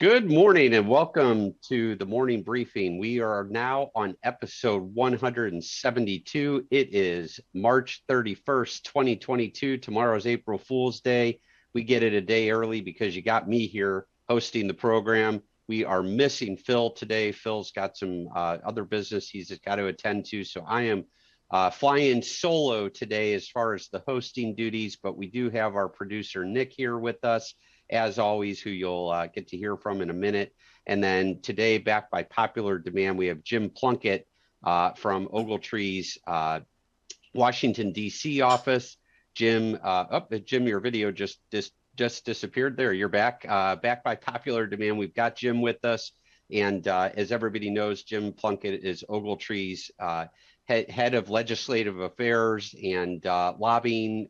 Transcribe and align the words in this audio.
Good 0.00 0.30
morning 0.30 0.72
and 0.72 0.88
welcome 0.88 1.54
to 1.68 1.94
the 1.94 2.06
morning 2.06 2.42
briefing. 2.42 2.98
We 2.98 3.20
are 3.20 3.46
now 3.50 3.90
on 3.94 4.16
episode 4.22 4.94
172. 4.94 6.66
It 6.70 6.94
is 6.94 7.38
March 7.52 8.02
31st, 8.08 8.82
2022. 8.82 9.76
Tomorrow's 9.76 10.26
April 10.26 10.56
Fool's 10.56 11.02
Day. 11.02 11.40
We 11.74 11.84
get 11.84 12.02
it 12.02 12.14
a 12.14 12.22
day 12.22 12.50
early 12.50 12.80
because 12.80 13.14
you 13.14 13.20
got 13.20 13.46
me 13.46 13.66
here 13.66 14.06
hosting 14.26 14.66
the 14.66 14.72
program. 14.72 15.42
We 15.68 15.84
are 15.84 16.02
missing 16.02 16.56
Phil 16.56 16.92
today. 16.92 17.30
Phil's 17.30 17.70
got 17.70 17.94
some 17.94 18.26
uh, 18.34 18.56
other 18.64 18.84
business 18.84 19.28
he's 19.28 19.50
got 19.66 19.74
to 19.74 19.88
attend 19.88 20.24
to. 20.30 20.44
So 20.44 20.64
I 20.66 20.84
am 20.84 21.04
uh, 21.50 21.68
flying 21.68 22.22
solo 22.22 22.88
today 22.88 23.34
as 23.34 23.48
far 23.48 23.74
as 23.74 23.88
the 23.88 24.02
hosting 24.08 24.54
duties, 24.54 24.96
but 24.96 25.18
we 25.18 25.26
do 25.26 25.50
have 25.50 25.74
our 25.74 25.90
producer 25.90 26.46
Nick 26.46 26.72
here 26.72 26.96
with 26.96 27.22
us 27.22 27.52
as 27.90 28.18
always, 28.18 28.60
who 28.60 28.70
you'll 28.70 29.10
uh, 29.10 29.26
get 29.26 29.48
to 29.48 29.56
hear 29.56 29.76
from 29.76 30.00
in 30.00 30.10
a 30.10 30.14
minute. 30.14 30.54
And 30.86 31.02
then 31.02 31.40
today, 31.42 31.78
back 31.78 32.10
by 32.10 32.22
popular 32.22 32.78
demand, 32.78 33.18
we 33.18 33.26
have 33.26 33.42
Jim 33.42 33.70
Plunkett 33.70 34.26
uh, 34.64 34.92
from 34.92 35.28
Ogletree's 35.28 36.18
uh, 36.26 36.60
Washington, 37.34 37.92
D.C. 37.92 38.40
office. 38.40 38.96
Jim, 39.34 39.78
uh, 39.82 40.06
up, 40.10 40.28
oh, 40.32 40.38
Jim, 40.38 40.66
your 40.66 40.80
video 40.80 41.12
just, 41.12 41.38
just 41.52 41.72
just 41.96 42.24
disappeared 42.24 42.76
there. 42.76 42.92
You're 42.92 43.08
back, 43.08 43.44
uh, 43.46 43.76
back 43.76 44.02
by 44.02 44.14
popular 44.14 44.66
demand. 44.66 44.96
We've 44.96 45.14
got 45.14 45.36
Jim 45.36 45.60
with 45.60 45.84
us. 45.84 46.12
And 46.50 46.86
uh, 46.88 47.10
as 47.14 47.30
everybody 47.30 47.68
knows, 47.68 48.04
Jim 48.04 48.32
Plunkett 48.32 48.84
is 48.84 49.04
Ogletree's 49.08 49.90
head, 50.66 50.90
head 50.90 51.14
of 51.14 51.30
legislative 51.30 52.00
affairs 52.00 52.74
and 52.82 53.22
lobbying 53.24 54.28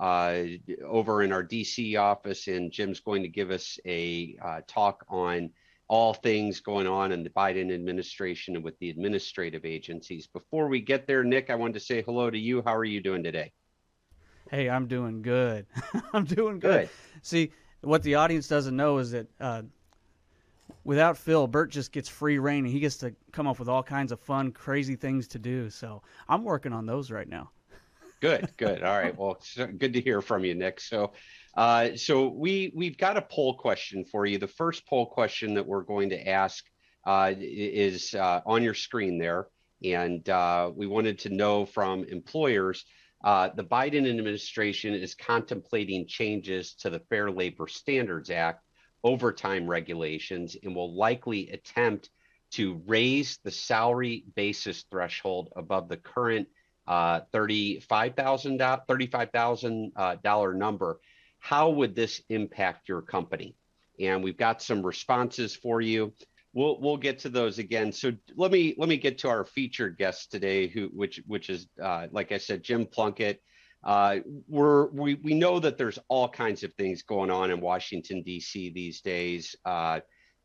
uh, 0.00 0.44
over 0.84 1.22
in 1.22 1.32
our 1.32 1.42
DC 1.42 1.98
office, 1.98 2.46
and 2.48 2.70
Jim's 2.70 3.00
going 3.00 3.22
to 3.22 3.28
give 3.28 3.50
us 3.50 3.78
a 3.86 4.36
uh, 4.42 4.60
talk 4.66 5.04
on 5.08 5.50
all 5.88 6.12
things 6.12 6.60
going 6.60 6.86
on 6.86 7.12
in 7.12 7.24
the 7.24 7.30
Biden 7.30 7.72
administration 7.72 8.54
and 8.54 8.64
with 8.64 8.78
the 8.78 8.90
administrative 8.90 9.64
agencies. 9.64 10.26
Before 10.26 10.68
we 10.68 10.80
get 10.80 11.06
there, 11.06 11.24
Nick, 11.24 11.48
I 11.50 11.54
wanted 11.54 11.74
to 11.74 11.80
say 11.80 12.02
hello 12.02 12.30
to 12.30 12.38
you. 12.38 12.62
How 12.64 12.76
are 12.76 12.84
you 12.84 13.00
doing 13.00 13.22
today? 13.22 13.52
Hey, 14.50 14.68
I'm 14.68 14.86
doing 14.86 15.22
good. 15.22 15.66
I'm 16.12 16.24
doing 16.24 16.58
good. 16.58 16.88
good. 16.88 16.90
See, 17.22 17.52
what 17.80 18.02
the 18.02 18.16
audience 18.16 18.48
doesn't 18.48 18.76
know 18.76 18.98
is 18.98 19.12
that 19.12 19.26
uh, 19.40 19.62
without 20.84 21.16
Phil, 21.16 21.46
Burt 21.46 21.70
just 21.70 21.92
gets 21.92 22.08
free 22.08 22.38
reign 22.38 22.64
and 22.64 22.72
he 22.72 22.80
gets 22.80 22.96
to 22.98 23.14
come 23.32 23.46
up 23.46 23.58
with 23.58 23.68
all 23.68 23.82
kinds 23.82 24.12
of 24.12 24.20
fun, 24.20 24.52
crazy 24.52 24.96
things 24.96 25.26
to 25.28 25.38
do. 25.38 25.70
So 25.70 26.02
I'm 26.28 26.44
working 26.44 26.72
on 26.72 26.86
those 26.86 27.10
right 27.10 27.28
now. 27.28 27.50
Good, 28.20 28.52
good. 28.56 28.82
All 28.82 28.98
right. 28.98 29.16
Well, 29.16 29.40
good 29.78 29.92
to 29.92 30.00
hear 30.00 30.20
from 30.20 30.44
you, 30.44 30.54
Nick. 30.54 30.80
So, 30.80 31.12
uh, 31.54 31.90
so 31.94 32.28
we 32.28 32.72
we've 32.74 32.98
got 32.98 33.16
a 33.16 33.22
poll 33.22 33.56
question 33.56 34.04
for 34.04 34.26
you. 34.26 34.38
The 34.38 34.48
first 34.48 34.86
poll 34.86 35.06
question 35.06 35.54
that 35.54 35.66
we're 35.66 35.82
going 35.82 36.10
to 36.10 36.28
ask 36.28 36.64
uh, 37.06 37.32
is 37.38 38.14
uh, 38.14 38.40
on 38.44 38.62
your 38.62 38.74
screen 38.74 39.18
there, 39.18 39.46
and 39.84 40.28
uh, 40.28 40.70
we 40.74 40.86
wanted 40.86 41.20
to 41.20 41.28
know 41.30 41.64
from 41.64 42.04
employers. 42.04 42.84
Uh, 43.24 43.50
the 43.54 43.64
Biden 43.64 44.08
administration 44.08 44.94
is 44.94 45.14
contemplating 45.14 46.06
changes 46.06 46.74
to 46.74 46.90
the 46.90 47.00
Fair 47.10 47.30
Labor 47.30 47.66
Standards 47.66 48.30
Act 48.30 48.64
overtime 49.04 49.66
regulations 49.66 50.56
and 50.62 50.74
will 50.74 50.96
likely 50.96 51.50
attempt 51.50 52.10
to 52.50 52.82
raise 52.86 53.38
the 53.44 53.50
salary 53.50 54.24
basis 54.34 54.84
threshold 54.90 55.52
above 55.56 55.88
the 55.88 55.96
current 55.96 56.48
uh, 56.88 57.20
$35,000 57.34 58.80
35,000 58.88 59.92
uh, 59.94 60.16
number. 60.54 60.98
How 61.38 61.68
would 61.70 61.94
this 61.94 62.22
impact 62.30 62.88
your 62.88 63.02
company? 63.02 63.54
And 64.00 64.24
we've 64.24 64.38
got 64.38 64.62
some 64.62 64.84
responses 64.84 65.54
for 65.54 65.80
you. 65.80 66.14
We'll 66.54 66.80
we'll 66.80 66.96
get 66.96 67.18
to 67.20 67.28
those 67.28 67.58
again. 67.58 67.92
So 67.92 68.12
let 68.36 68.50
me 68.50 68.74
let 68.78 68.88
me 68.88 68.96
get 68.96 69.18
to 69.18 69.28
our 69.28 69.44
featured 69.44 69.98
guest 69.98 70.32
today, 70.32 70.66
who 70.66 70.86
which 70.86 71.20
which 71.26 71.50
is 71.50 71.68
uh, 71.80 72.06
like 72.10 72.32
I 72.32 72.38
said, 72.38 72.62
Jim 72.62 72.86
Plunkett. 72.86 73.42
Uh, 73.84 74.16
we're 74.48 74.86
we 74.86 75.16
we 75.16 75.34
know 75.34 75.60
that 75.60 75.76
there's 75.76 75.98
all 76.08 76.28
kinds 76.28 76.64
of 76.64 76.72
things 76.74 77.02
going 77.02 77.30
on 77.30 77.50
in 77.50 77.60
Washington 77.60 78.22
D.C. 78.22 78.70
these 78.70 79.02
days. 79.02 79.54
Uh, 79.64 80.00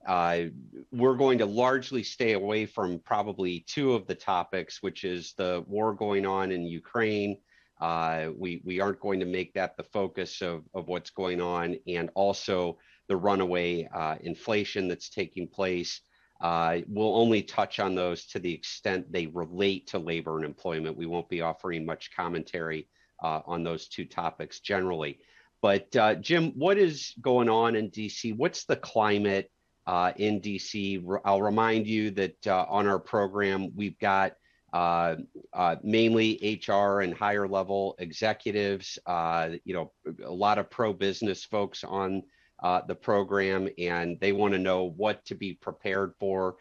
uh, 0.08 0.44
we're 0.92 1.16
going 1.16 1.38
to 1.38 1.46
largely 1.46 2.04
stay 2.04 2.34
away 2.34 2.66
from 2.66 3.00
probably 3.00 3.66
two 3.68 3.94
of 3.94 4.06
the 4.08 4.16
topics, 4.16 4.82
which 4.82 5.04
is 5.04 5.34
the 5.38 5.64
war 5.68 5.94
going 5.94 6.26
on 6.26 6.52
in 6.52 6.66
Ukraine. 6.66 7.38
Uh, 7.80 8.30
we, 8.38 8.62
we 8.66 8.80
aren't 8.80 9.00
going 9.00 9.20
to 9.20 9.26
make 9.26 9.54
that 9.54 9.76
the 9.78 9.84
focus 9.84 10.42
of, 10.42 10.64
of 10.74 10.88
what's 10.88 11.10
going 11.10 11.42
on, 11.42 11.78
and 11.88 12.10
also 12.16 12.78
the 13.08 13.16
runaway 13.16 13.88
uh, 13.94 14.16
inflation 14.22 14.88
that's 14.88 15.10
taking 15.10 15.48
place. 15.48 16.02
Uh, 16.42 16.80
we'll 16.88 17.16
only 17.16 17.42
touch 17.42 17.80
on 17.80 17.96
those 17.96 18.26
to 18.26 18.40
the 18.40 18.54
extent 18.54 19.10
they 19.12 19.28
relate 19.28 19.88
to 19.88 20.00
labor 20.00 20.36
and 20.36 20.46
employment. 20.46 20.98
We 20.98 21.06
won't 21.06 21.30
be 21.30 21.42
offering 21.42 21.86
much 21.86 22.12
commentary 22.16 22.88
uh, 23.24 23.42
on 23.46 23.64
those 23.64 23.88
two 23.88 24.06
topics 24.06 24.60
generally. 24.60 25.20
But 25.62 25.96
uh, 25.96 26.16
Jim, 26.16 26.52
what 26.58 26.78
is 26.78 27.14
going 27.22 27.48
on 27.48 27.78
in 27.78 27.90
DC? 27.90 28.36
What's 28.36 28.66
the 28.66 28.76
climate? 28.76 29.50
Uh, 29.88 30.14
in 30.18 30.40
DC. 30.40 31.04
I'll 31.26 31.42
remind 31.42 31.88
you 31.88 32.12
that 32.12 32.48
uh, 32.48 32.66
on 32.70 32.88
our 32.88 33.00
program, 33.00 33.72
we've 33.76 34.00
got 34.00 34.34
uh, 34.72 35.18
uh 35.54 35.76
mainly 35.84 36.60
HR 36.68 37.02
and 37.02 37.14
higher 37.14 37.48
level 37.48 37.96
executives, 38.00 38.98
uh, 39.06 39.50
you 39.66 39.74
know, 39.74 39.92
a 40.26 40.32
lot 40.32 40.58
of 40.58 40.70
pro 40.72 40.94
business 40.94 41.44
folks 41.44 41.84
on 41.84 42.24
uh, 42.64 42.82
the 42.88 42.96
program, 42.96 43.68
and 43.78 44.20
they 44.20 44.32
want 44.32 44.54
to 44.54 44.60
know 44.60 44.94
what 44.98 45.24
to 45.26 45.36
be 45.36 45.54
prepared 45.54 46.14
for, 46.20 46.56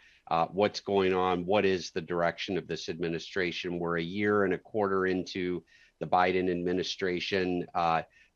what's 0.50 0.81
going 0.81 1.15
on, 1.15 1.47
what 1.47 1.65
is 1.65 1.91
the 1.91 2.00
direction 2.00 2.59
of 2.59 2.66
this 2.66 2.88
administration. 2.88 3.78
We're 3.78 3.99
a 3.99 4.03
year 4.03 4.44
and 4.44 4.55
a 4.55 4.59
quarter 4.59 5.06
into 5.06 5.62
the 6.00 6.06
Biden 6.06 6.50
administration. 6.50 7.65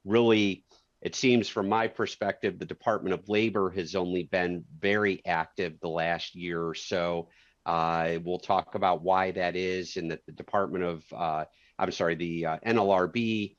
really, 0.04 0.64
it 1.02 1.14
seems 1.14 1.48
from 1.48 1.68
my 1.68 1.88
perspective, 1.88 2.58
the 2.58 2.64
Department 2.64 3.14
of 3.14 3.28
Labor 3.28 3.70
has 3.70 3.94
only 3.94 4.24
been 4.24 4.64
very 4.78 5.24
active 5.26 5.74
the 5.80 5.88
last 5.88 6.34
year 6.34 6.62
or 6.62 6.74
so. 6.74 7.28
Uh, 7.64 8.18
we'll 8.24 8.38
talk 8.38 8.74
about 8.74 9.02
why 9.02 9.32
that 9.32 9.56
is, 9.56 9.96
and 9.96 10.10
that 10.10 10.24
the 10.26 10.32
Department 10.32 10.84
of, 10.84 11.04
uh, 11.12 11.44
I'm 11.78 11.92
sorry, 11.92 12.14
the 12.14 12.46
uh, 12.46 12.58
NLRB 12.66 13.56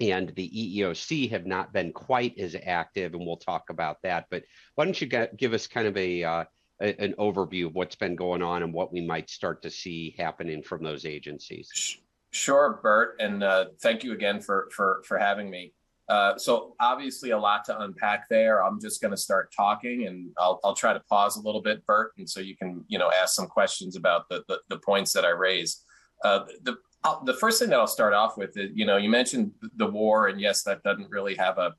and 0.00 0.28
the 0.36 0.80
EEOC 0.80 1.30
have 1.30 1.46
not 1.46 1.72
been 1.72 1.92
quite 1.92 2.38
as 2.38 2.54
active, 2.60 3.14
and 3.14 3.24
we'll 3.24 3.36
talk 3.36 3.70
about 3.70 4.02
that. 4.02 4.26
But 4.30 4.44
why 4.74 4.84
don't 4.84 5.00
you 5.00 5.06
get, 5.06 5.36
give 5.36 5.54
us 5.54 5.66
kind 5.66 5.86
of 5.86 5.96
a, 5.96 6.24
uh, 6.24 6.44
a, 6.80 7.00
an 7.00 7.14
overview 7.18 7.66
of 7.66 7.74
what's 7.74 7.96
been 7.96 8.16
going 8.16 8.42
on 8.42 8.62
and 8.62 8.72
what 8.72 8.92
we 8.92 9.00
might 9.00 9.30
start 9.30 9.62
to 9.62 9.70
see 9.70 10.14
happening 10.18 10.62
from 10.62 10.82
those 10.82 11.06
agencies? 11.06 11.98
Sure, 12.32 12.80
Burt, 12.82 13.16
and 13.20 13.42
uh, 13.42 13.66
thank 13.80 14.04
you 14.04 14.12
again 14.12 14.40
for 14.40 14.68
for 14.70 15.02
for 15.06 15.16
having 15.16 15.48
me. 15.48 15.72
Uh, 16.08 16.38
so 16.38 16.76
obviously 16.78 17.30
a 17.30 17.38
lot 17.38 17.64
to 17.64 17.80
unpack 17.80 18.28
there. 18.28 18.64
I'm 18.64 18.80
just 18.80 19.00
going 19.00 19.10
to 19.10 19.16
start 19.16 19.52
talking, 19.54 20.06
and 20.06 20.30
I'll 20.38 20.60
I'll 20.62 20.74
try 20.74 20.92
to 20.92 21.00
pause 21.00 21.36
a 21.36 21.40
little 21.40 21.60
bit, 21.60 21.84
Burt, 21.84 22.12
and 22.16 22.28
so 22.28 22.40
you 22.40 22.56
can 22.56 22.84
you 22.86 22.98
know 22.98 23.10
ask 23.10 23.34
some 23.34 23.46
questions 23.46 23.96
about 23.96 24.28
the 24.28 24.44
the, 24.48 24.60
the 24.68 24.78
points 24.78 25.12
that 25.14 25.24
I 25.24 25.30
raise. 25.30 25.82
Uh, 26.24 26.44
the 26.62 26.76
I'll, 27.02 27.24
the 27.24 27.34
first 27.34 27.58
thing 27.58 27.70
that 27.70 27.78
I'll 27.78 27.88
start 27.88 28.14
off 28.14 28.36
with 28.36 28.56
is 28.56 28.70
you 28.74 28.86
know 28.86 28.98
you 28.98 29.08
mentioned 29.08 29.52
the 29.76 29.86
war, 29.86 30.28
and 30.28 30.40
yes, 30.40 30.62
that 30.62 30.82
doesn't 30.84 31.10
really 31.10 31.34
have 31.34 31.58
a, 31.58 31.74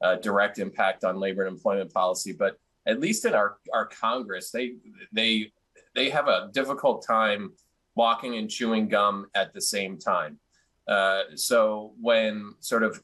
a 0.00 0.16
direct 0.16 0.58
impact 0.58 1.04
on 1.04 1.20
labor 1.20 1.44
and 1.44 1.54
employment 1.54 1.92
policy, 1.92 2.32
but 2.32 2.58
at 2.86 2.98
least 2.98 3.26
in 3.26 3.34
our 3.34 3.58
our 3.74 3.86
Congress, 3.86 4.50
they 4.50 4.76
they 5.12 5.52
they 5.94 6.08
have 6.08 6.28
a 6.28 6.48
difficult 6.52 7.04
time 7.06 7.52
walking 7.94 8.36
and 8.36 8.48
chewing 8.50 8.88
gum 8.88 9.26
at 9.34 9.52
the 9.52 9.60
same 9.60 9.98
time. 9.98 10.38
Uh, 10.88 11.22
so 11.34 11.92
when 12.00 12.54
sort 12.60 12.82
of 12.82 13.02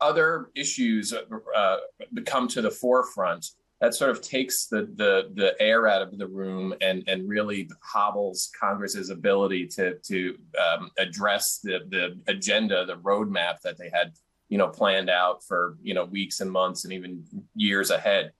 other 0.00 0.50
issues 0.54 1.12
uh, 1.12 1.76
come 2.24 2.48
to 2.48 2.62
the 2.62 2.70
forefront, 2.70 3.46
that 3.80 3.94
sort 3.94 4.10
of 4.10 4.20
takes 4.20 4.66
the, 4.66 4.90
the, 4.96 5.30
the 5.34 5.54
air 5.60 5.88
out 5.88 6.02
of 6.02 6.18
the 6.18 6.26
room 6.26 6.74
and, 6.82 7.02
and 7.06 7.26
really 7.28 7.68
hobbles 7.82 8.50
Congress's 8.58 9.08
ability 9.08 9.66
to, 9.66 9.94
to 10.00 10.36
um, 10.60 10.90
address 10.98 11.60
the, 11.62 11.80
the 11.88 12.18
agenda, 12.30 12.84
the 12.84 12.96
roadmap 12.96 13.60
that 13.62 13.78
they 13.78 13.90
had, 13.92 14.12
you 14.50 14.58
know, 14.58 14.68
planned 14.68 15.08
out 15.08 15.42
for, 15.44 15.78
you 15.82 15.94
know, 15.94 16.04
weeks 16.04 16.40
and 16.40 16.50
months 16.50 16.84
and 16.84 16.92
even 16.92 17.24
years 17.54 17.90
ahead. 17.90 18.32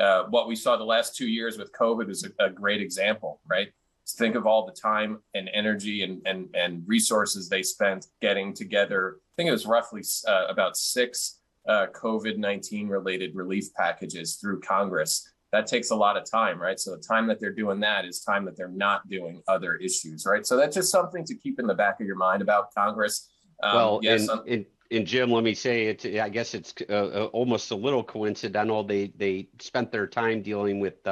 Uh, 0.00 0.24
what 0.30 0.48
we 0.48 0.56
saw 0.56 0.76
the 0.76 0.84
last 0.84 1.16
two 1.16 1.28
years 1.28 1.58
with 1.58 1.72
COVID 1.72 2.10
is 2.10 2.24
a, 2.24 2.46
a 2.46 2.50
great 2.50 2.80
example, 2.80 3.40
right? 3.48 3.68
Think 4.12 4.34
of 4.34 4.46
all 4.46 4.66
the 4.66 4.72
time 4.72 5.18
and 5.34 5.50
energy 5.52 6.02
and, 6.02 6.22
and, 6.26 6.48
and 6.54 6.82
resources 6.86 7.48
they 7.48 7.62
spent 7.62 8.06
getting 8.20 8.54
together. 8.54 9.16
I 9.18 9.32
think 9.36 9.48
it 9.48 9.52
was 9.52 9.66
roughly 9.66 10.02
uh, 10.26 10.46
about 10.48 10.76
six 10.76 11.40
uh, 11.68 11.86
COVID 11.94 12.38
19 12.38 12.88
related 12.88 13.34
relief 13.34 13.72
packages 13.74 14.36
through 14.36 14.60
Congress. 14.60 15.30
That 15.52 15.66
takes 15.66 15.90
a 15.90 15.96
lot 15.96 16.16
of 16.16 16.30
time, 16.30 16.60
right? 16.60 16.78
So 16.78 16.94
the 16.94 17.02
time 17.02 17.26
that 17.28 17.40
they're 17.40 17.54
doing 17.54 17.80
that 17.80 18.04
is 18.04 18.20
time 18.20 18.44
that 18.46 18.56
they're 18.56 18.68
not 18.68 19.08
doing 19.08 19.42
other 19.48 19.76
issues, 19.76 20.26
right? 20.26 20.44
So 20.44 20.56
that's 20.56 20.74
just 20.76 20.90
something 20.90 21.24
to 21.24 21.34
keep 21.34 21.58
in 21.58 21.66
the 21.66 21.74
back 21.74 22.00
of 22.00 22.06
your 22.06 22.16
mind 22.16 22.42
about 22.42 22.74
Congress. 22.74 23.30
Um, 23.62 23.74
well, 23.74 24.00
yes, 24.02 24.28
and, 24.28 24.48
and, 24.48 24.66
and 24.90 25.06
Jim, 25.06 25.30
let 25.30 25.44
me 25.44 25.54
say 25.54 25.86
it. 25.86 26.04
I 26.20 26.28
guess 26.28 26.54
it's 26.54 26.74
uh, 26.88 26.92
uh, 26.92 27.30
almost 27.32 27.70
a 27.70 27.76
little 27.76 28.04
coincidental. 28.04 28.84
They 28.84 29.12
they 29.16 29.48
spent 29.58 29.90
their 29.90 30.06
time 30.06 30.42
dealing 30.42 30.80
with 30.80 31.06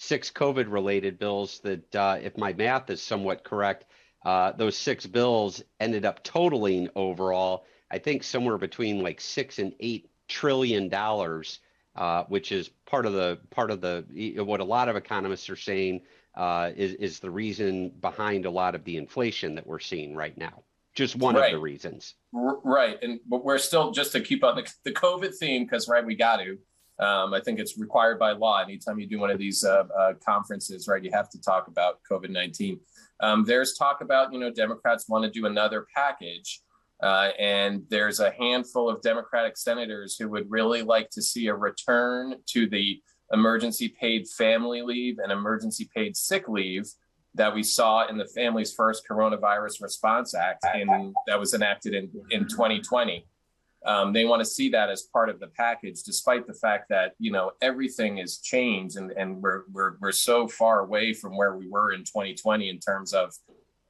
uh, 0.00 0.04
six 0.04 0.30
COVID-related 0.30 1.18
bills. 1.18 1.60
That, 1.60 1.94
uh, 1.94 2.18
if 2.22 2.36
my 2.36 2.52
math 2.52 2.90
is 2.90 3.02
somewhat 3.02 3.44
correct, 3.44 3.86
uh, 4.24 4.52
those 4.52 4.76
six 4.76 5.06
bills 5.06 5.62
ended 5.78 6.04
up 6.04 6.22
totaling 6.22 6.88
overall, 6.94 7.64
I 7.90 7.98
think 7.98 8.22
somewhere 8.22 8.58
between 8.58 9.02
like 9.02 9.20
six 9.20 9.58
and 9.58 9.72
eight 9.80 10.10
trillion 10.28 10.88
dollars, 10.88 11.60
uh, 11.96 12.24
which 12.24 12.52
is 12.52 12.68
part 12.86 13.06
of 13.06 13.12
the 13.12 13.38
part 13.50 13.70
of 13.70 13.80
the 13.80 14.04
what 14.38 14.60
a 14.60 14.64
lot 14.64 14.88
of 14.88 14.96
economists 14.96 15.50
are 15.50 15.56
saying 15.56 16.02
is 16.76 16.94
is 16.94 17.20
the 17.20 17.30
reason 17.30 17.90
behind 18.00 18.46
a 18.46 18.50
lot 18.50 18.74
of 18.74 18.84
the 18.84 18.96
inflation 18.96 19.54
that 19.56 19.66
we're 19.66 19.80
seeing 19.80 20.14
right 20.14 20.36
now 20.38 20.62
just 20.94 21.16
one 21.16 21.34
right. 21.34 21.46
of 21.46 21.52
the 21.52 21.60
reasons. 21.60 22.14
Right, 22.32 22.98
and 23.02 23.20
but 23.26 23.44
we're 23.44 23.58
still 23.58 23.90
just 23.92 24.12
to 24.12 24.20
keep 24.20 24.44
on 24.44 24.56
the, 24.56 24.72
the 24.84 24.92
COVID 24.92 25.34
theme 25.34 25.64
because 25.64 25.88
right 25.88 26.04
we 26.04 26.14
got 26.14 26.38
to. 26.38 26.58
Um, 27.00 27.32
I 27.32 27.40
think 27.40 27.58
it's 27.58 27.78
required 27.78 28.18
by 28.18 28.32
law. 28.32 28.60
Anytime 28.60 28.98
you 28.98 29.06
do 29.06 29.18
one 29.18 29.30
of 29.30 29.38
these 29.38 29.64
uh, 29.64 29.84
uh, 29.98 30.12
conferences, 30.24 30.86
right, 30.86 31.02
you 31.02 31.10
have 31.12 31.30
to 31.30 31.40
talk 31.40 31.66
about 31.68 31.98
COVID 32.10 32.30
nineteen. 32.30 32.78
Um, 33.20 33.44
there's 33.44 33.74
talk 33.74 34.02
about 34.02 34.32
you 34.32 34.38
know 34.38 34.50
Democrats 34.50 35.08
want 35.08 35.24
to 35.24 35.30
do 35.30 35.46
another 35.46 35.86
package, 35.94 36.60
uh, 37.02 37.30
and 37.38 37.84
there's 37.88 38.20
a 38.20 38.32
handful 38.32 38.88
of 38.90 39.00
Democratic 39.00 39.56
senators 39.56 40.16
who 40.18 40.28
would 40.28 40.50
really 40.50 40.82
like 40.82 41.08
to 41.10 41.22
see 41.22 41.46
a 41.46 41.54
return 41.54 42.34
to 42.48 42.68
the 42.68 43.00
emergency 43.32 43.88
paid 43.88 44.28
family 44.28 44.82
leave 44.82 45.18
and 45.18 45.32
emergency 45.32 45.88
paid 45.94 46.16
sick 46.16 46.48
leave 46.48 46.84
that 47.34 47.54
we 47.54 47.62
saw 47.62 48.06
in 48.08 48.18
the 48.18 48.26
Families 48.26 48.74
First 48.74 49.04
Coronavirus 49.08 49.82
Response 49.82 50.34
Act 50.34 50.66
that 51.26 51.38
was 51.38 51.54
enacted 51.54 51.94
in, 51.94 52.10
in 52.30 52.48
2020. 52.48 53.24
Um, 53.86 54.12
they 54.12 54.24
want 54.24 54.40
to 54.40 54.44
see 54.44 54.68
that 54.70 54.90
as 54.90 55.02
part 55.02 55.30
of 55.30 55.40
the 55.40 55.46
package, 55.48 56.02
despite 56.02 56.46
the 56.46 56.54
fact 56.54 56.88
that 56.90 57.12
you 57.18 57.32
know 57.32 57.52
everything 57.62 58.18
has 58.18 58.38
changed 58.38 58.96
and, 58.96 59.10
and 59.12 59.40
we're, 59.42 59.62
we're 59.72 59.96
we're 60.00 60.12
so 60.12 60.46
far 60.46 60.80
away 60.80 61.14
from 61.14 61.36
where 61.36 61.56
we 61.56 61.68
were 61.68 61.92
in 61.92 62.00
2020 62.00 62.68
in 62.68 62.78
terms 62.78 63.14
of 63.14 63.32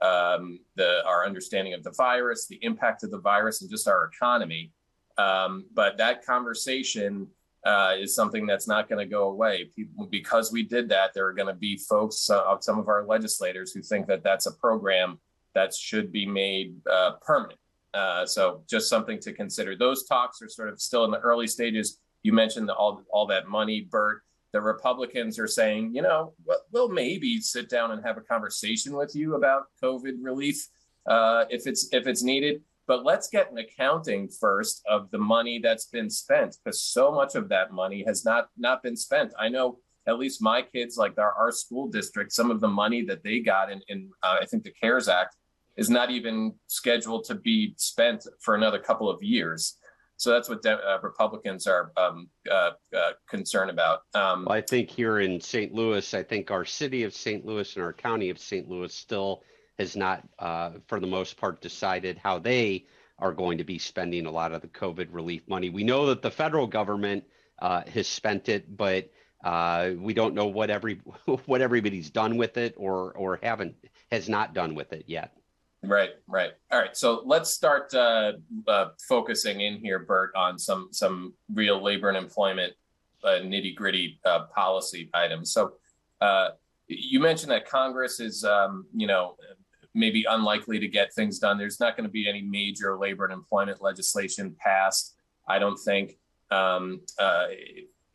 um, 0.00 0.60
the 0.76 1.04
our 1.06 1.26
understanding 1.26 1.74
of 1.74 1.82
the 1.82 1.90
virus, 1.90 2.46
the 2.46 2.62
impact 2.62 3.02
of 3.02 3.10
the 3.10 3.18
virus, 3.18 3.62
and 3.62 3.70
just 3.70 3.88
our 3.88 4.04
economy. 4.04 4.72
Um, 5.18 5.66
but 5.74 5.98
that 5.98 6.24
conversation 6.24 7.26
uh, 7.64 7.94
is 7.98 8.14
something 8.14 8.46
that's 8.46 8.66
not 8.66 8.88
going 8.88 9.04
to 9.04 9.10
go 9.10 9.28
away. 9.28 9.70
People, 9.76 10.06
because 10.06 10.52
we 10.52 10.62
did 10.62 10.88
that, 10.88 11.12
there 11.14 11.26
are 11.26 11.34
going 11.34 11.48
to 11.48 11.58
be 11.58 11.76
folks, 11.76 12.30
uh, 12.30 12.56
some 12.60 12.78
of 12.78 12.88
our 12.88 13.04
legislators, 13.04 13.72
who 13.72 13.82
think 13.82 14.06
that 14.06 14.22
that's 14.22 14.46
a 14.46 14.52
program 14.52 15.18
that 15.54 15.74
should 15.74 16.12
be 16.12 16.26
made 16.26 16.76
uh, 16.90 17.12
permanent. 17.20 17.58
Uh, 17.92 18.24
so 18.24 18.62
just 18.68 18.88
something 18.88 19.18
to 19.20 19.32
consider. 19.32 19.76
Those 19.76 20.04
talks 20.04 20.40
are 20.42 20.48
sort 20.48 20.68
of 20.68 20.80
still 20.80 21.04
in 21.04 21.10
the 21.10 21.18
early 21.18 21.46
stages. 21.46 22.00
You 22.22 22.32
mentioned 22.32 22.68
the, 22.68 22.74
all 22.74 23.02
all 23.12 23.26
that 23.26 23.48
money, 23.48 23.80
Burt. 23.80 24.22
The 24.52 24.60
Republicans 24.60 25.38
are 25.38 25.46
saying, 25.46 25.94
you 25.94 26.02
know, 26.02 26.34
we'll 26.72 26.88
maybe 26.88 27.40
sit 27.40 27.68
down 27.68 27.92
and 27.92 28.04
have 28.04 28.16
a 28.16 28.20
conversation 28.20 28.94
with 28.94 29.14
you 29.14 29.36
about 29.36 29.66
COVID 29.82 30.14
relief 30.20 30.66
uh, 31.08 31.44
if 31.50 31.66
it's 31.66 31.88
if 31.92 32.06
it's 32.06 32.22
needed 32.22 32.62
but 32.90 33.04
let's 33.04 33.28
get 33.28 33.52
an 33.52 33.58
accounting 33.58 34.28
first 34.28 34.82
of 34.88 35.08
the 35.12 35.18
money 35.18 35.60
that's 35.62 35.86
been 35.86 36.10
spent 36.10 36.56
because 36.64 36.82
so 36.82 37.12
much 37.12 37.36
of 37.36 37.48
that 37.48 37.72
money 37.72 38.02
has 38.04 38.24
not 38.24 38.48
not 38.58 38.82
been 38.82 38.96
spent 38.96 39.32
i 39.38 39.48
know 39.48 39.78
at 40.08 40.18
least 40.18 40.42
my 40.42 40.60
kids 40.60 40.96
like 40.96 41.16
our, 41.16 41.32
our 41.34 41.52
school 41.52 41.86
district 41.86 42.32
some 42.32 42.50
of 42.50 42.60
the 42.60 42.68
money 42.68 43.02
that 43.04 43.22
they 43.22 43.38
got 43.38 43.70
in, 43.70 43.80
in 43.88 44.10
uh, 44.24 44.36
i 44.40 44.44
think 44.44 44.64
the 44.64 44.72
cares 44.72 45.08
act 45.08 45.36
is 45.76 45.90
not 45.90 46.10
even 46.10 46.52
scheduled 46.66 47.24
to 47.24 47.34
be 47.34 47.74
spent 47.76 48.26
for 48.40 48.54
another 48.54 48.78
couple 48.78 49.08
of 49.08 49.22
years 49.22 49.76
so 50.20 50.28
that's 50.28 50.50
what 50.50 50.60
de- 50.60 50.86
uh, 50.86 50.98
Republicans 51.02 51.66
are 51.66 51.92
um, 51.96 52.28
uh, 52.50 52.72
uh, 52.94 53.12
concerned 53.26 53.70
about. 53.70 54.00
Um, 54.12 54.44
well, 54.44 54.54
I 54.54 54.60
think 54.60 54.90
here 54.90 55.20
in 55.20 55.40
St. 55.40 55.72
Louis, 55.72 56.12
I 56.12 56.22
think 56.22 56.50
our 56.50 56.66
city 56.66 57.04
of 57.04 57.14
St. 57.14 57.46
Louis 57.46 57.74
and 57.74 57.82
our 57.82 57.94
county 57.94 58.28
of 58.28 58.38
St. 58.38 58.68
Louis 58.68 58.92
still 58.92 59.42
has 59.78 59.96
not, 59.96 60.28
uh, 60.38 60.72
for 60.88 61.00
the 61.00 61.06
most 61.06 61.38
part, 61.38 61.62
decided 61.62 62.18
how 62.18 62.38
they 62.38 62.84
are 63.18 63.32
going 63.32 63.56
to 63.56 63.64
be 63.64 63.78
spending 63.78 64.26
a 64.26 64.30
lot 64.30 64.52
of 64.52 64.60
the 64.60 64.68
COVID 64.68 65.08
relief 65.10 65.40
money. 65.48 65.70
We 65.70 65.84
know 65.84 66.04
that 66.08 66.20
the 66.20 66.30
federal 66.30 66.66
government 66.66 67.24
uh, 67.62 67.84
has 67.90 68.06
spent 68.06 68.50
it, 68.50 68.76
but 68.76 69.10
uh, 69.42 69.92
we 69.96 70.12
don't 70.12 70.34
know 70.34 70.48
what 70.48 70.68
every 70.68 71.00
what 71.46 71.62
everybody's 71.62 72.10
done 72.10 72.36
with 72.36 72.58
it 72.58 72.74
or 72.76 73.12
or 73.12 73.38
haven't 73.42 73.74
has 74.12 74.28
not 74.28 74.52
done 74.52 74.74
with 74.74 74.92
it 74.92 75.04
yet. 75.06 75.32
Right, 75.82 76.10
right. 76.26 76.52
All 76.70 76.78
right. 76.78 76.94
So 76.94 77.22
let's 77.24 77.50
start 77.50 77.94
uh, 77.94 78.32
uh, 78.68 78.88
focusing 79.08 79.62
in 79.62 79.78
here, 79.78 79.98
Burt, 79.98 80.30
on 80.36 80.58
some 80.58 80.88
some 80.92 81.32
real 81.54 81.82
labor 81.82 82.08
and 82.08 82.18
employment 82.18 82.74
uh, 83.24 83.40
nitty 83.42 83.74
gritty 83.74 84.20
uh, 84.24 84.44
policy 84.54 85.08
items. 85.14 85.52
So 85.52 85.74
uh, 86.20 86.50
you 86.86 87.18
mentioned 87.20 87.50
that 87.52 87.66
Congress 87.68 88.20
is, 88.20 88.44
um, 88.44 88.86
you 88.94 89.06
know, 89.06 89.36
maybe 89.94 90.24
unlikely 90.28 90.78
to 90.80 90.88
get 90.88 91.14
things 91.14 91.38
done. 91.38 91.56
There's 91.56 91.80
not 91.80 91.96
going 91.96 92.06
to 92.06 92.12
be 92.12 92.28
any 92.28 92.42
major 92.42 92.98
labor 92.98 93.24
and 93.24 93.32
employment 93.32 93.80
legislation 93.80 94.54
passed, 94.58 95.16
I 95.48 95.58
don't 95.58 95.78
think, 95.78 96.18
um, 96.50 97.00
uh, 97.18 97.46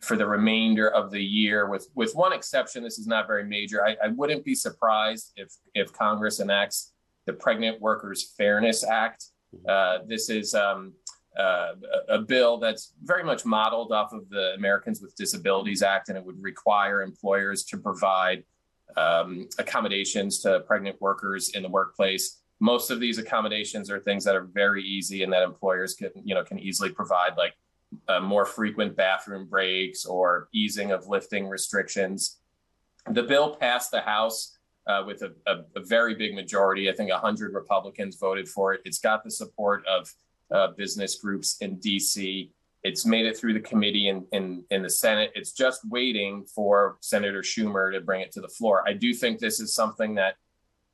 for 0.02 0.16
the 0.18 0.28
remainder 0.28 0.90
of 0.90 1.10
the 1.10 1.24
year. 1.24 1.68
With 1.68 1.88
with 1.96 2.14
one 2.14 2.32
exception, 2.32 2.84
this 2.84 3.00
is 3.00 3.08
not 3.08 3.26
very 3.26 3.44
major. 3.44 3.84
I, 3.84 3.98
I 4.04 4.10
wouldn't 4.10 4.46
be 4.46 4.54
surprised 4.54 5.34
if 5.36 5.52
if 5.74 5.92
Congress 5.94 6.40
enacts 6.40 6.92
the 7.26 7.34
Pregnant 7.34 7.82
Workers 7.82 8.34
Fairness 8.38 8.84
Act. 8.84 9.26
Uh, 9.68 10.00
this 10.08 10.30
is 10.30 10.54
um, 10.54 10.94
uh, 11.38 11.74
a 12.10 12.20
bill 12.20 12.58
that's 12.58 12.94
very 13.04 13.24
much 13.24 13.46
modeled 13.46 13.92
off 13.92 14.14
of 14.14 14.30
the 14.30 14.54
Americans 14.56 15.02
with 15.02 15.16
Disabilities 15.16 15.82
Act, 15.82 16.10
and 16.10 16.18
it 16.18 16.26
would 16.26 16.42
require 16.42 17.02
employers 17.02 17.64
to 17.66 17.78
provide 17.78 18.44
um, 18.98 19.48
accommodations 19.58 20.40
to 20.42 20.62
pregnant 20.62 21.02
workers 21.02 21.50
in 21.50 21.64
the 21.64 21.70
workplace. 21.70 22.42
Most 22.60 22.90
of 22.90 23.00
these 23.00 23.18
accommodations 23.18 23.90
are 23.90 24.00
things 24.00 24.24
that 24.24 24.36
are 24.36 24.46
very 24.46 24.84
easy 24.84 25.24
and 25.24 25.34
that 25.34 25.44
employers 25.44 25.94
can, 25.94 26.10
you 26.24 26.34
know, 26.36 26.44
can 26.44 26.58
easily 26.60 26.90
provide, 26.90 27.36
like 27.38 27.54
uh, 28.08 28.20
more 28.20 28.46
frequent 28.46 28.96
bathroom 28.96 29.48
breaks 29.48 30.06
or 30.06 30.48
easing 30.54 30.92
of 30.92 31.08
lifting 31.08 31.48
restrictions. 31.48 32.40
The 33.12 33.24
bill 33.24 33.56
passed 33.56 33.92
the 33.92 34.02
House 34.02 34.55
uh, 34.88 35.04
with 35.06 35.22
a, 35.22 35.34
a, 35.48 35.64
a, 35.76 35.84
very 35.84 36.16
big 36.16 36.36
majority. 36.36 36.90
I 36.90 36.94
think 36.94 37.12
100 37.12 37.54
Republicans 37.54 38.18
voted 38.18 38.48
for 38.48 38.74
it. 38.74 38.82
It's 38.86 39.00
got 39.00 39.24
the 39.24 39.32
support 39.32 39.84
of 39.88 40.14
uh, 40.52 40.68
business 40.78 41.16
groups 41.16 41.58
in 41.62 41.78
DC. 41.78 42.50
It's 42.84 43.06
made 43.06 43.26
it 43.26 43.36
through 43.36 43.54
the 43.54 43.62
committee 43.62 44.10
in, 44.10 44.26
in, 44.32 44.64
in 44.70 44.84
the 44.84 44.90
Senate. 44.90 45.32
It's 45.34 45.54
just 45.54 45.82
waiting 45.90 46.46
for 46.46 46.98
Senator 47.02 47.42
Schumer 47.42 47.92
to 47.92 48.02
bring 48.02 48.22
it 48.22 48.32
to 48.34 48.42
the 48.42 48.48
floor. 48.48 48.84
I 48.88 48.94
do 48.94 49.14
think 49.14 49.40
this 49.40 49.60
is 49.60 49.74
something 49.74 50.16
that 50.16 50.36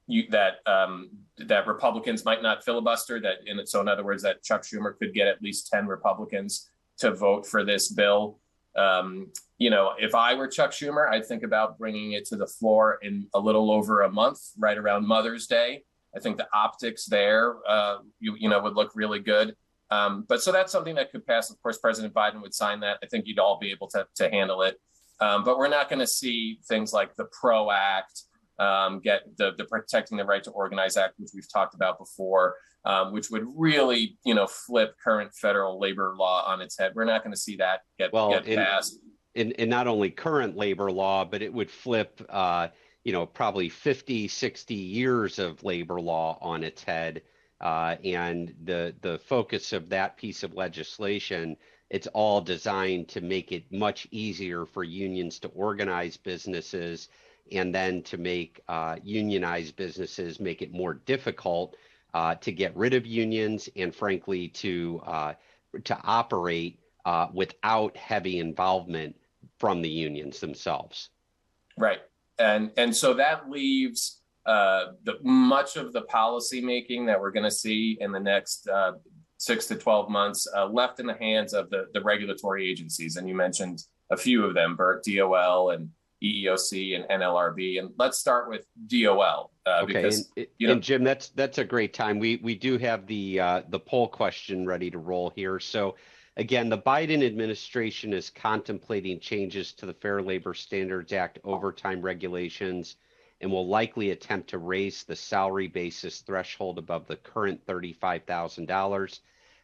you, 0.08 0.28
that 0.30 0.56
um, 0.66 1.10
that 1.38 1.68
Republicans 1.68 2.26
might 2.26 2.42
not 2.42 2.64
filibuster. 2.64 3.20
That 3.20 3.38
in 3.46 3.66
so 3.66 3.82
in 3.82 3.88
other 3.88 4.04
words, 4.04 4.24
that 4.24 4.44
Chuck 4.44 4.64
Schumer 4.64 4.98
could 4.98 5.14
get 5.14 5.28
at 5.28 5.42
least 5.42 5.70
ten 5.72 5.88
Republicans 5.88 6.70
to 6.98 7.14
vote 7.14 7.46
for 7.48 7.64
this 7.64 7.90
bill. 7.90 8.40
Um, 8.76 9.32
you 9.58 9.70
know, 9.70 9.94
if 10.00 10.16
I 10.16 10.34
were 10.34 10.48
Chuck 10.48 10.72
Schumer, 10.72 11.10
I'd 11.10 11.26
think 11.26 11.44
about 11.44 11.78
bringing 11.78 12.14
it 12.14 12.26
to 12.26 12.36
the 12.36 12.48
floor 12.48 13.00
in 13.02 13.28
a 13.34 13.40
little 13.40 13.72
over 13.72 14.02
a 14.02 14.12
month, 14.12 14.40
right 14.58 14.78
around 14.78 15.06
Mother's 15.06 15.48
Day. 15.48 15.84
I 16.16 16.20
think 16.20 16.38
the 16.38 16.48
optics 16.54 17.06
there, 17.06 17.56
uh, 17.68 17.98
you, 18.20 18.36
you 18.38 18.50
know, 18.50 18.60
would 18.62 18.76
look 18.76 18.92
really 18.96 19.20
good. 19.20 19.56
Um, 19.92 20.26
but 20.28 20.42
so 20.42 20.52
that's 20.52 20.72
something 20.72 20.96
that 20.96 21.12
could 21.12 21.26
pass. 21.26 21.50
Of 21.52 21.62
course, 21.62 21.78
President 21.78 22.14
Biden 22.14 22.42
would 22.42 22.54
sign 22.54 22.80
that. 22.80 22.98
I 23.04 23.08
think 23.08 23.28
you'd 23.28 23.40
all 23.40 23.60
be 23.60 23.72
able 23.72 23.88
to, 23.90 24.08
to 24.16 24.30
handle 24.30 24.62
it. 24.62 24.80
Um, 25.20 25.44
but 25.44 25.58
we're 25.58 25.68
not 25.68 25.90
going 25.90 26.00
to 26.00 26.08
see 26.08 26.60
things 26.68 26.94
like 26.94 27.16
the 27.16 27.26
PRO 27.26 27.70
Act, 27.70 28.24
um, 28.62 29.00
get 29.00 29.24
the, 29.38 29.54
the 29.58 29.66
Protecting 29.66 30.18
the 30.18 30.26
Right 30.26 30.44
to 30.44 30.52
Organize 30.52 30.96
Act, 30.96 31.16
which 31.18 31.32
we've 31.34 31.52
talked 31.52 31.74
about 31.74 31.98
before, 31.98 32.56
um, 32.86 33.12
which 33.12 33.32
would 33.32 33.46
really, 33.56 34.18
you 34.24 34.36
know, 34.36 34.46
flip 34.46 34.96
current 35.04 35.34
federal 35.34 35.80
labor 35.80 36.14
law 36.18 36.46
on 36.46 36.62
its 36.62 36.78
head. 36.78 36.94
We're 36.96 37.06
not 37.06 37.24
going 37.24 37.34
to 37.34 37.40
see 37.40 37.56
that 37.58 37.82
get, 37.98 38.14
well, 38.14 38.30
get 38.30 38.46
passed. 38.56 39.00
In, 39.34 39.52
in, 39.54 39.70
not 39.70 39.88
only 39.88 40.12
current 40.12 40.56
labor 40.56 40.92
law, 40.92 41.26
but 41.26 41.42
it 41.42 41.52
would 41.52 41.72
flip, 41.72 42.22
uh, 42.30 42.68
you 43.04 43.14
know, 43.14 43.26
probably 43.26 43.68
50, 43.68 44.28
60 44.28 44.76
years 44.76 45.40
of 45.40 45.64
labor 45.64 46.00
law 46.00 46.38
on 46.42 46.64
its 46.64 46.84
head. 46.84 47.24
Uh, 47.60 47.96
and 48.04 48.56
the 48.64 48.96
the 49.02 49.20
focus 49.20 49.72
of 49.72 49.88
that 49.90 50.18
piece 50.18 50.42
of 50.42 50.56
legislation 50.56 51.56
it's 51.92 52.08
all 52.08 52.40
designed 52.40 53.10
to 53.10 53.20
make 53.20 53.52
it 53.52 53.66
much 53.70 54.08
easier 54.12 54.66
for 54.66 54.84
unions 54.84 55.40
to 55.40 55.50
organize 55.50 56.16
businesses 56.16 57.10
and 57.52 57.74
then 57.74 58.02
to 58.04 58.18
make 58.18 58.62
uh, 58.68 58.96
unionized 59.04 59.76
businesses 59.76 60.40
make 60.40 60.62
it 60.62 60.72
more 60.72 60.94
difficult 60.94 61.76
uh, 62.14 62.36
to 62.36 62.52
get 62.52 62.76
rid 62.76 62.94
of 62.94 63.06
unions 63.06 63.70
and 63.76 63.94
frankly 63.94 64.48
to 64.48 65.02
uh, 65.06 65.34
to 65.84 65.98
operate 66.04 66.80
uh, 67.06 67.28
without 67.34 67.96
heavy 67.96 68.40
involvement 68.40 69.16
from 69.58 69.82
the 69.82 69.90
unions 69.90 70.40
themselves 70.40 71.10
right 71.78 72.00
and 72.40 72.72
and 72.78 72.96
so 72.96 73.14
that 73.14 73.50
leaves 73.50 74.22
uh, 74.46 74.94
the 75.04 75.18
much 75.22 75.78
of 75.78 75.94
the 75.94 76.02
policy 76.02 76.62
making 76.62 77.06
that 77.06 77.20
we're 77.20 77.32
going 77.32 77.44
to 77.44 77.52
see 77.52 77.98
in 78.02 78.12
the 78.12 78.20
next 78.20 78.68
uh, 78.68 78.94
six 79.38 79.68
to 79.68 79.76
12 79.76 80.10
months 80.10 80.48
left 80.72 81.00
in 81.00 81.06
the 81.06 81.14
hands 81.16 81.54
of 81.54 81.70
the, 81.70 81.86
the 81.94 82.02
regulatory 82.02 82.68
agencies. 82.70 83.18
And 83.18 83.28
you 83.28 83.36
mentioned 83.36 83.84
a 84.12 84.18
few 84.18 84.44
of 84.46 84.54
them, 84.54 84.76
Burt, 84.76 85.04
DOL 85.04 85.72
and 85.72 85.90
EEOC 86.24 86.96
and 86.96 87.22
NLRB. 87.22 87.80
And 87.80 87.92
let's 87.98 88.20
start 88.20 88.50
with 88.50 88.66
DOL. 88.88 89.52
Uh, 89.66 89.80
okay. 89.84 89.94
Because, 89.94 90.30
and, 90.38 90.48
you 90.58 90.68
know, 90.68 90.74
and 90.74 90.84
Jim, 90.84 91.04
that's 91.04 91.30
that's 91.30 91.58
a 91.58 91.64
great 91.64 91.94
time. 91.94 92.20
We 92.20 92.38
we 92.38 92.56
do 92.56 92.78
have 92.78 93.08
the 93.08 93.40
uh, 93.40 93.62
the 93.70 93.80
poll 93.80 94.08
question 94.08 94.66
ready 94.66 94.90
to 94.92 94.98
roll 94.98 95.32
here. 95.36 95.60
So 95.60 95.96
again, 96.38 96.70
the 96.70 96.78
Biden 96.78 97.26
administration 97.26 98.14
is 98.14 98.30
contemplating 98.30 99.20
changes 99.20 99.74
to 99.74 99.86
the 99.86 99.94
Fair 99.94 100.22
Labor 100.22 100.54
Standards 100.54 101.14
Act 101.14 101.40
overtime 101.44 102.02
regulations 102.02 102.96
and 103.42 103.52
will 103.52 103.68
likely 103.68 104.12
attempt 104.12 104.50
to 104.52 104.60
raise 104.60 105.04
the 105.04 105.16
salary 105.16 105.68
basis 105.68 106.20
threshold 106.20 106.78
above 106.78 107.08
the 107.08 107.16
current 107.16 107.66
$35,000. 107.66 109.20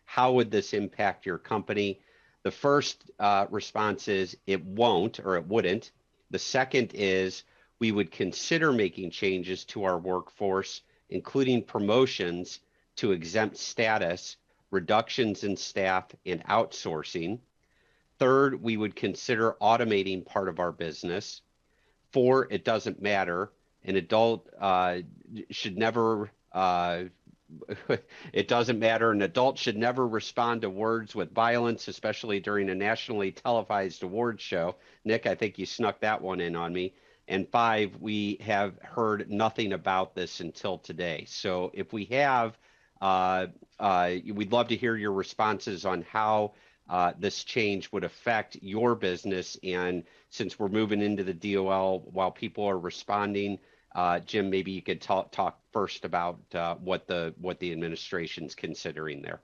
How 0.06 0.32
would 0.32 0.50
this 0.50 0.74
impact 0.74 1.26
your 1.26 1.38
company? 1.38 2.02
The 2.44 2.52
first 2.52 3.12
uh, 3.20 3.46
response 3.52 4.08
is 4.08 4.36
it 4.48 4.64
won't 4.64 5.20
or 5.20 5.36
it 5.36 5.46
wouldn't. 5.46 5.92
The 6.30 6.40
second 6.40 6.92
is 6.94 7.44
we 7.80 7.92
would 7.92 8.12
consider 8.12 8.72
making 8.72 9.12
changes 9.12 9.66
to 9.66 9.84
our 9.84 9.98
workforce, 9.98 10.82
including 11.10 11.64
promotions 11.64 12.60
to 12.98 13.12
exempt 13.12 13.58
status, 13.58 14.38
reductions 14.72 15.44
in 15.44 15.56
staff, 15.56 16.06
and 16.26 16.44
outsourcing. 16.46 17.40
Third, 18.20 18.62
we 18.62 18.78
would 18.78 18.96
consider 18.96 19.56
automating 19.62 20.26
part 20.26 20.50
of 20.50 20.60
our 20.60 20.72
business. 20.72 21.42
Four, 22.12 22.48
it 22.52 22.66
doesn't 22.66 23.02
matter 23.02 23.52
an 23.88 23.96
adult 23.96 24.50
uh, 24.60 25.00
should 25.50 25.78
never 25.78 26.30
uh, 26.52 27.04
it 28.34 28.48
doesn't 28.48 28.80
matter. 28.80 29.12
An 29.12 29.22
adult 29.22 29.58
should 29.58 29.78
never 29.78 30.08
respond 30.08 30.62
to 30.62 30.70
words 30.70 31.16
with 31.16 31.34
violence 31.34 31.88
especially 31.88 32.40
during 32.40 32.70
a 32.70 32.76
nationally 32.76 33.32
televised 33.32 34.04
awards 34.04 34.42
show. 34.42 34.76
Nick 35.06 35.26
i 35.26 35.36
think 35.36 35.58
you 35.58 35.66
snuck 35.66 36.00
that 36.02 36.22
one 36.22 36.42
in 36.42 36.56
on 36.56 36.74
me. 36.74 36.94
And 37.28 37.48
five 37.50 37.96
we 38.00 38.38
have 38.42 38.78
heard 38.82 39.30
nothing 39.30 39.74
about 39.74 40.16
this 40.16 40.40
until 40.40 40.78
today. 40.78 41.26
So 41.28 41.72
if 41.74 41.94
we 41.94 42.06
have 42.06 42.58
uh, 43.02 43.48
uh 43.80 44.16
we'd 44.34 44.52
love 44.52 44.70
to 44.70 44.76
hear 44.76 44.96
your 44.96 45.14
responses 45.14 45.86
on 45.86 46.02
how 46.04 46.54
uh, 46.90 47.12
this 47.20 47.44
change 47.44 47.92
would 47.92 48.06
affect 48.06 48.58
your 48.62 48.96
business. 48.96 49.58
And 49.64 50.04
since 50.30 50.58
we're 50.58 50.70
moving 50.70 51.02
into 51.02 51.24
the 51.24 51.34
dol 51.34 52.00
while 52.12 52.32
people 52.32 52.66
are 52.66 52.80
responding 52.80 53.60
Jim, 54.26 54.50
maybe 54.50 54.72
you 54.72 54.82
could 54.82 55.02
talk 55.02 55.32
talk 55.32 55.60
first 55.72 56.06
about 56.06 56.40
uh, 56.54 56.76
what 56.76 57.08
the 57.08 57.34
what 57.40 57.60
the 57.60 57.72
administration's 57.72 58.54
considering 58.56 59.22
there. 59.22 59.42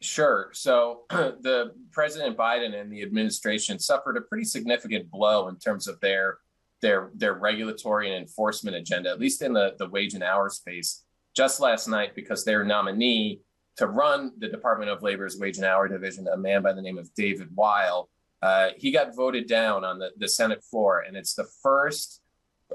Sure. 0.00 0.50
So 0.52 1.02
the 1.10 1.72
President 1.90 2.36
Biden 2.36 2.78
and 2.78 2.92
the 2.92 3.02
administration 3.02 3.78
suffered 3.78 4.16
a 4.16 4.20
pretty 4.20 4.44
significant 4.44 5.10
blow 5.10 5.48
in 5.48 5.56
terms 5.56 5.88
of 5.88 5.98
their 6.00 6.38
their 6.82 7.10
their 7.14 7.34
regulatory 7.34 8.08
and 8.12 8.16
enforcement 8.20 8.76
agenda, 8.76 9.10
at 9.10 9.20
least 9.20 9.42
in 9.42 9.52
the, 9.52 9.74
the 9.78 9.88
wage 9.88 10.14
and 10.14 10.22
hour 10.22 10.50
space, 10.50 11.04
just 11.34 11.60
last 11.60 11.88
night 11.88 12.14
because 12.14 12.44
their 12.44 12.64
nominee 12.64 13.40
to 13.76 13.86
run 13.86 14.32
the 14.38 14.48
Department 14.48 14.90
of 14.90 15.02
Labor's 15.02 15.38
wage 15.38 15.56
and 15.56 15.66
hour 15.66 15.88
division, 15.88 16.28
a 16.28 16.36
man 16.36 16.62
by 16.62 16.72
the 16.72 16.82
name 16.82 16.98
of 16.98 17.12
David 17.14 17.48
Weil, 17.54 18.08
uh, 18.42 18.68
he 18.76 18.92
got 18.92 19.16
voted 19.16 19.48
down 19.48 19.84
on 19.84 19.98
the, 19.98 20.10
the 20.18 20.28
Senate 20.28 20.62
floor. 20.62 21.00
And 21.00 21.16
it's 21.16 21.34
the 21.34 21.48
first 21.62 22.20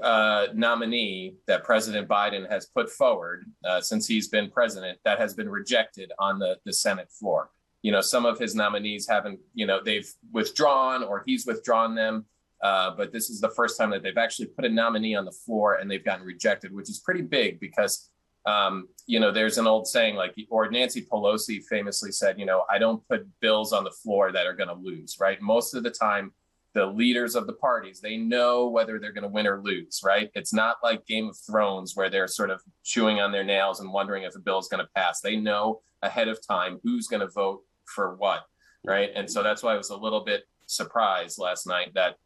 uh, 0.02 0.48
nominee 0.54 1.34
that 1.46 1.64
President 1.64 2.08
Biden 2.08 2.50
has 2.50 2.66
put 2.66 2.90
forward 2.90 3.44
uh, 3.64 3.80
since 3.80 4.06
he's 4.06 4.28
been 4.28 4.50
president 4.50 4.98
that 5.04 5.18
has 5.18 5.34
been 5.34 5.48
rejected 5.48 6.12
on 6.18 6.38
the, 6.38 6.58
the 6.64 6.72
Senate 6.72 7.10
floor. 7.10 7.50
You 7.82 7.92
know, 7.92 8.00
some 8.00 8.26
of 8.26 8.38
his 8.38 8.54
nominees 8.54 9.08
haven't, 9.08 9.40
you 9.54 9.66
know, 9.66 9.80
they've 9.82 10.10
withdrawn 10.32 11.02
or 11.02 11.22
he's 11.26 11.46
withdrawn 11.46 11.94
them. 11.94 12.26
Uh, 12.62 12.90
but 12.94 13.10
this 13.10 13.30
is 13.30 13.40
the 13.40 13.48
first 13.48 13.78
time 13.78 13.90
that 13.90 14.02
they've 14.02 14.18
actually 14.18 14.46
put 14.46 14.66
a 14.66 14.68
nominee 14.68 15.14
on 15.14 15.24
the 15.24 15.32
floor 15.32 15.76
and 15.76 15.90
they've 15.90 16.04
gotten 16.04 16.26
rejected, 16.26 16.74
which 16.74 16.90
is 16.90 17.00
pretty 17.00 17.22
big 17.22 17.58
because, 17.58 18.10
um, 18.44 18.86
you 19.06 19.18
know, 19.18 19.32
there's 19.32 19.56
an 19.56 19.66
old 19.66 19.86
saying 19.86 20.14
like, 20.14 20.34
or 20.50 20.70
Nancy 20.70 21.06
Pelosi 21.10 21.62
famously 21.64 22.12
said, 22.12 22.38
you 22.38 22.44
know, 22.44 22.64
I 22.68 22.78
don't 22.78 23.06
put 23.08 23.26
bills 23.40 23.72
on 23.72 23.84
the 23.84 23.90
floor 23.90 24.30
that 24.30 24.46
are 24.46 24.52
going 24.52 24.68
to 24.68 24.74
lose, 24.74 25.16
right? 25.18 25.40
Most 25.40 25.74
of 25.74 25.82
the 25.82 25.90
time, 25.90 26.32
the 26.72 26.86
leaders 26.86 27.34
of 27.34 27.46
the 27.46 27.52
parties. 27.54 28.00
They 28.00 28.16
know 28.16 28.68
whether 28.68 28.98
they're 28.98 29.12
going 29.12 29.24
to 29.24 29.28
win 29.28 29.46
or 29.46 29.60
lose 29.60 30.00
right? 30.04 30.30
It's 30.34 30.54
not 30.54 30.76
like 30.82 31.06
game 31.06 31.28
of 31.28 31.36
thrones 31.36 31.96
where 31.96 32.10
they're 32.10 32.28
sort 32.28 32.50
of 32.50 32.62
chewing 32.84 33.20
on 33.20 33.32
their 33.32 33.44
nails 33.44 33.80
and 33.80 33.92
wondering 33.92 34.22
if 34.22 34.36
a 34.36 34.38
bill 34.38 34.58
is 34.58 34.68
going 34.68 34.84
to 34.84 34.90
pass. 34.94 35.20
They 35.20 35.36
know 35.36 35.80
ahead 36.02 36.28
of 36.28 36.38
time 36.46 36.78
who's 36.82 37.08
going 37.08 37.20
to 37.20 37.28
vote 37.28 37.62
for 37.84 38.14
what 38.16 38.44
right? 38.84 39.10
And 39.14 39.30
so 39.30 39.42
that's 39.42 39.62
why 39.62 39.74
i 39.74 39.76
was 39.76 39.90
a 39.90 39.96
little 39.96 40.24
bit 40.24 40.44
surprised 40.66 41.38
last 41.38 41.66
night 41.66 41.92
that 41.94 42.16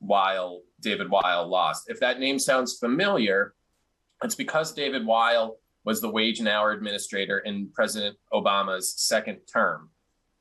weil 0.00 0.60
david 0.80 1.10
weil 1.10 1.48
lost. 1.48 1.88
If 1.88 2.00
that 2.00 2.20
name 2.20 2.38
sounds 2.38 2.78
familiar 2.78 3.54
it's 4.22 4.34
because 4.34 4.72
david 4.72 5.06
weil 5.06 5.56
was 5.84 6.00
the 6.00 6.10
wage 6.10 6.38
and 6.38 6.48
hour 6.48 6.72
administrator 6.72 7.38
in 7.40 7.68
president 7.74 8.16
obama's 8.32 8.94
second 8.96 9.40
term. 9.50 9.90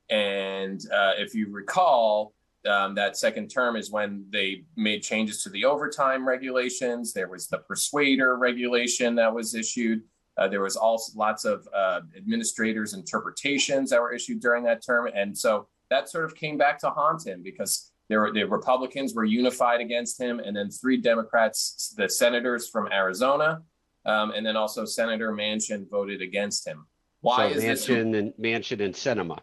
And 0.09 0.79
uh, 0.93 1.13
if 1.17 1.33
you 1.33 1.49
recall 1.49 2.33
um, 2.69 2.95
that 2.95 3.17
second 3.17 3.49
term 3.49 3.75
is 3.75 3.91
when 3.91 4.25
they 4.29 4.63
made 4.75 5.03
changes 5.03 5.43
to 5.43 5.49
the 5.49 5.65
overtime 5.65 6.27
regulations. 6.27 7.13
There 7.13 7.27
was 7.27 7.47
the 7.47 7.59
persuader 7.59 8.37
regulation 8.37 9.15
that 9.15 9.33
was 9.33 9.53
issued. 9.53 10.01
Uh, 10.37 10.47
there 10.47 10.61
was 10.61 10.75
also 10.75 11.11
lots 11.15 11.45
of 11.45 11.67
uh, 11.75 12.01
administrators' 12.15 12.93
interpretations 12.93 13.89
that 13.89 14.01
were 14.01 14.13
issued 14.13 14.39
during 14.39 14.63
that 14.63 14.83
term, 14.83 15.09
and 15.13 15.37
so 15.37 15.67
that 15.89 16.09
sort 16.09 16.25
of 16.25 16.35
came 16.35 16.57
back 16.57 16.79
to 16.79 16.89
haunt 16.89 17.27
him 17.27 17.43
because 17.43 17.91
there 18.09 18.21
were 18.21 18.31
the 18.31 18.43
Republicans 18.43 19.13
were 19.13 19.25
unified 19.25 19.79
against 19.79 20.19
him, 20.19 20.39
and 20.39 20.55
then 20.55 20.69
three 20.71 20.97
Democrats, 20.97 21.93
the 21.97 22.09
senators 22.09 22.67
from 22.67 22.91
Arizona, 22.91 23.61
um, 24.05 24.31
and 24.31 24.45
then 24.45 24.55
also 24.55 24.85
Senator 24.85 25.31
Manchin 25.31 25.89
voted 25.89 26.21
against 26.21 26.65
him. 26.65 26.87
Why 27.21 27.51
so 27.51 27.57
is 27.57 27.63
Manchin 27.63 27.67
this? 27.67 27.87
and 27.89 28.33
Manchin 28.39 28.83
and 28.83 28.93
Sinema. 28.93 29.39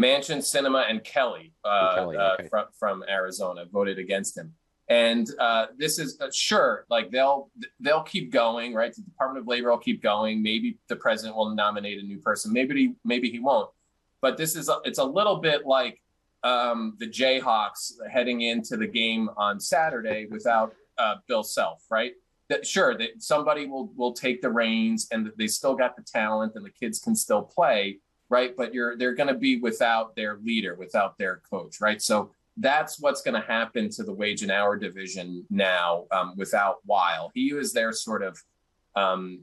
Manchin, 0.00 0.38
Sinema, 0.38 0.88
and 0.88 1.04
Kelly, 1.04 1.52
uh, 1.64 1.94
Kelly 1.94 2.16
uh, 2.16 2.34
okay. 2.34 2.48
from 2.48 2.66
from 2.78 3.04
Arizona 3.08 3.64
voted 3.70 3.98
against 3.98 4.36
him. 4.36 4.54
And 4.88 5.30
uh, 5.38 5.66
this 5.78 5.98
is 5.98 6.20
uh, 6.20 6.28
sure, 6.32 6.84
like 6.90 7.10
they'll 7.10 7.50
they'll 7.80 8.02
keep 8.02 8.30
going, 8.30 8.74
right? 8.74 8.94
The 8.94 9.02
Department 9.02 9.42
of 9.42 9.48
Labor 9.48 9.70
will 9.70 9.78
keep 9.78 10.02
going. 10.02 10.42
Maybe 10.42 10.78
the 10.88 10.96
president 10.96 11.36
will 11.36 11.54
nominate 11.54 11.98
a 11.98 12.02
new 12.02 12.18
person. 12.18 12.52
Maybe 12.52 12.74
he 12.74 12.94
maybe 13.04 13.30
he 13.30 13.38
won't. 13.38 13.70
But 14.20 14.36
this 14.36 14.56
is 14.56 14.68
it's 14.84 14.98
a 14.98 15.04
little 15.04 15.36
bit 15.36 15.64
like 15.64 16.02
um, 16.42 16.96
the 16.98 17.08
Jayhawks 17.08 17.92
heading 18.10 18.42
into 18.42 18.76
the 18.76 18.86
game 18.86 19.30
on 19.36 19.58
Saturday 19.58 20.26
without 20.30 20.74
uh, 20.98 21.16
Bill 21.28 21.42
Self, 21.42 21.84
right? 21.90 22.12
That 22.50 22.66
sure 22.66 22.98
that 22.98 23.22
somebody 23.22 23.66
will 23.66 23.90
will 23.96 24.12
take 24.12 24.42
the 24.42 24.50
reins 24.50 25.08
and 25.12 25.30
they 25.38 25.46
still 25.46 25.74
got 25.74 25.96
the 25.96 26.02
talent 26.02 26.56
and 26.56 26.64
the 26.64 26.70
kids 26.70 26.98
can 26.98 27.14
still 27.14 27.42
play 27.42 28.00
right? 28.28 28.56
But 28.56 28.74
you're 28.74 28.96
they're 28.96 29.14
going 29.14 29.28
to 29.28 29.38
be 29.38 29.58
without 29.58 30.16
their 30.16 30.38
leader, 30.42 30.74
without 30.74 31.18
their 31.18 31.42
coach, 31.50 31.80
right? 31.80 32.00
So 32.00 32.30
that's 32.56 33.00
what's 33.00 33.22
going 33.22 33.40
to 33.40 33.46
happen 33.46 33.90
to 33.90 34.04
the 34.04 34.12
wage 34.12 34.42
and 34.42 34.50
hour 34.50 34.76
division 34.76 35.44
now 35.50 36.06
um, 36.12 36.34
without 36.36 36.78
Weil. 36.86 37.30
He 37.34 37.52
was 37.52 37.72
their 37.72 37.92
sort 37.92 38.22
of 38.22 38.40
um, 38.94 39.40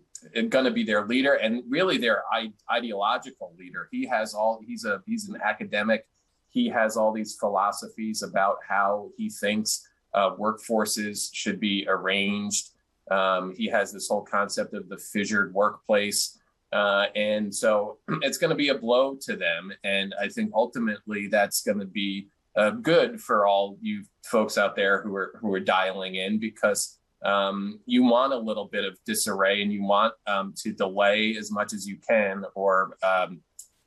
going 0.49 0.65
to 0.65 0.71
be 0.71 0.83
their 0.83 1.05
leader 1.05 1.33
and 1.33 1.63
really 1.67 1.97
their 1.97 2.23
I- 2.31 2.53
ideological 2.71 3.53
leader. 3.57 3.89
He 3.91 4.05
has 4.05 4.33
all. 4.33 4.61
He's 4.65 4.85
a 4.85 5.01
he's 5.05 5.27
an 5.29 5.39
academic. 5.43 6.07
He 6.49 6.67
has 6.69 6.97
all 6.97 7.13
these 7.13 7.35
philosophies 7.35 8.23
about 8.23 8.57
how 8.67 9.09
he 9.17 9.29
thinks 9.29 9.87
uh, 10.13 10.35
workforces 10.35 11.29
should 11.33 11.59
be 11.59 11.85
arranged. 11.87 12.69
Um, 13.09 13.53
he 13.55 13.67
has 13.67 13.91
this 13.91 14.07
whole 14.07 14.21
concept 14.21 14.73
of 14.73 14.89
the 14.89 14.97
fissured 14.97 15.53
workplace. 15.53 16.39
Uh, 16.71 17.07
and 17.15 17.53
so 17.53 17.97
it's 18.21 18.37
going 18.37 18.49
to 18.49 18.55
be 18.55 18.69
a 18.69 18.77
blow 18.77 19.15
to 19.21 19.35
them. 19.35 19.71
And 19.83 20.13
I 20.19 20.27
think 20.27 20.51
ultimately 20.53 21.27
that's 21.27 21.61
going 21.61 21.79
to 21.79 21.85
be 21.85 22.27
uh, 22.55 22.71
good 22.71 23.21
for 23.21 23.45
all 23.45 23.77
you 23.81 24.03
folks 24.25 24.57
out 24.57 24.75
there 24.75 25.01
who 25.01 25.15
are 25.15 25.39
who 25.39 25.53
are 25.53 25.59
dialing 25.59 26.15
in 26.15 26.37
because 26.37 26.99
um, 27.23 27.79
you 27.85 28.03
want 28.03 28.33
a 28.33 28.37
little 28.37 28.65
bit 28.65 28.83
of 28.83 28.97
disarray 29.05 29.61
and 29.61 29.71
you 29.71 29.83
want 29.83 30.13
um, 30.27 30.53
to 30.57 30.73
delay 30.73 31.35
as 31.37 31.51
much 31.51 31.71
as 31.71 31.87
you 31.87 31.97
can 32.07 32.43
or 32.55 32.97
um, 33.03 33.41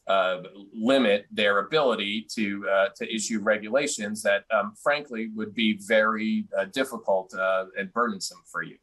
uh, 0.06 0.42
limit 0.72 1.26
their 1.30 1.60
ability 1.60 2.26
to 2.30 2.66
uh, 2.68 2.88
to 2.96 3.12
issue 3.14 3.40
regulations 3.40 4.22
that, 4.22 4.44
um, 4.52 4.74
frankly, 4.82 5.30
would 5.34 5.54
be 5.54 5.78
very 5.86 6.46
uh, 6.56 6.66
difficult 6.66 7.34
uh, 7.34 7.66
and 7.78 7.92
burdensome 7.92 8.42
for 8.46 8.62
you. 8.62 8.76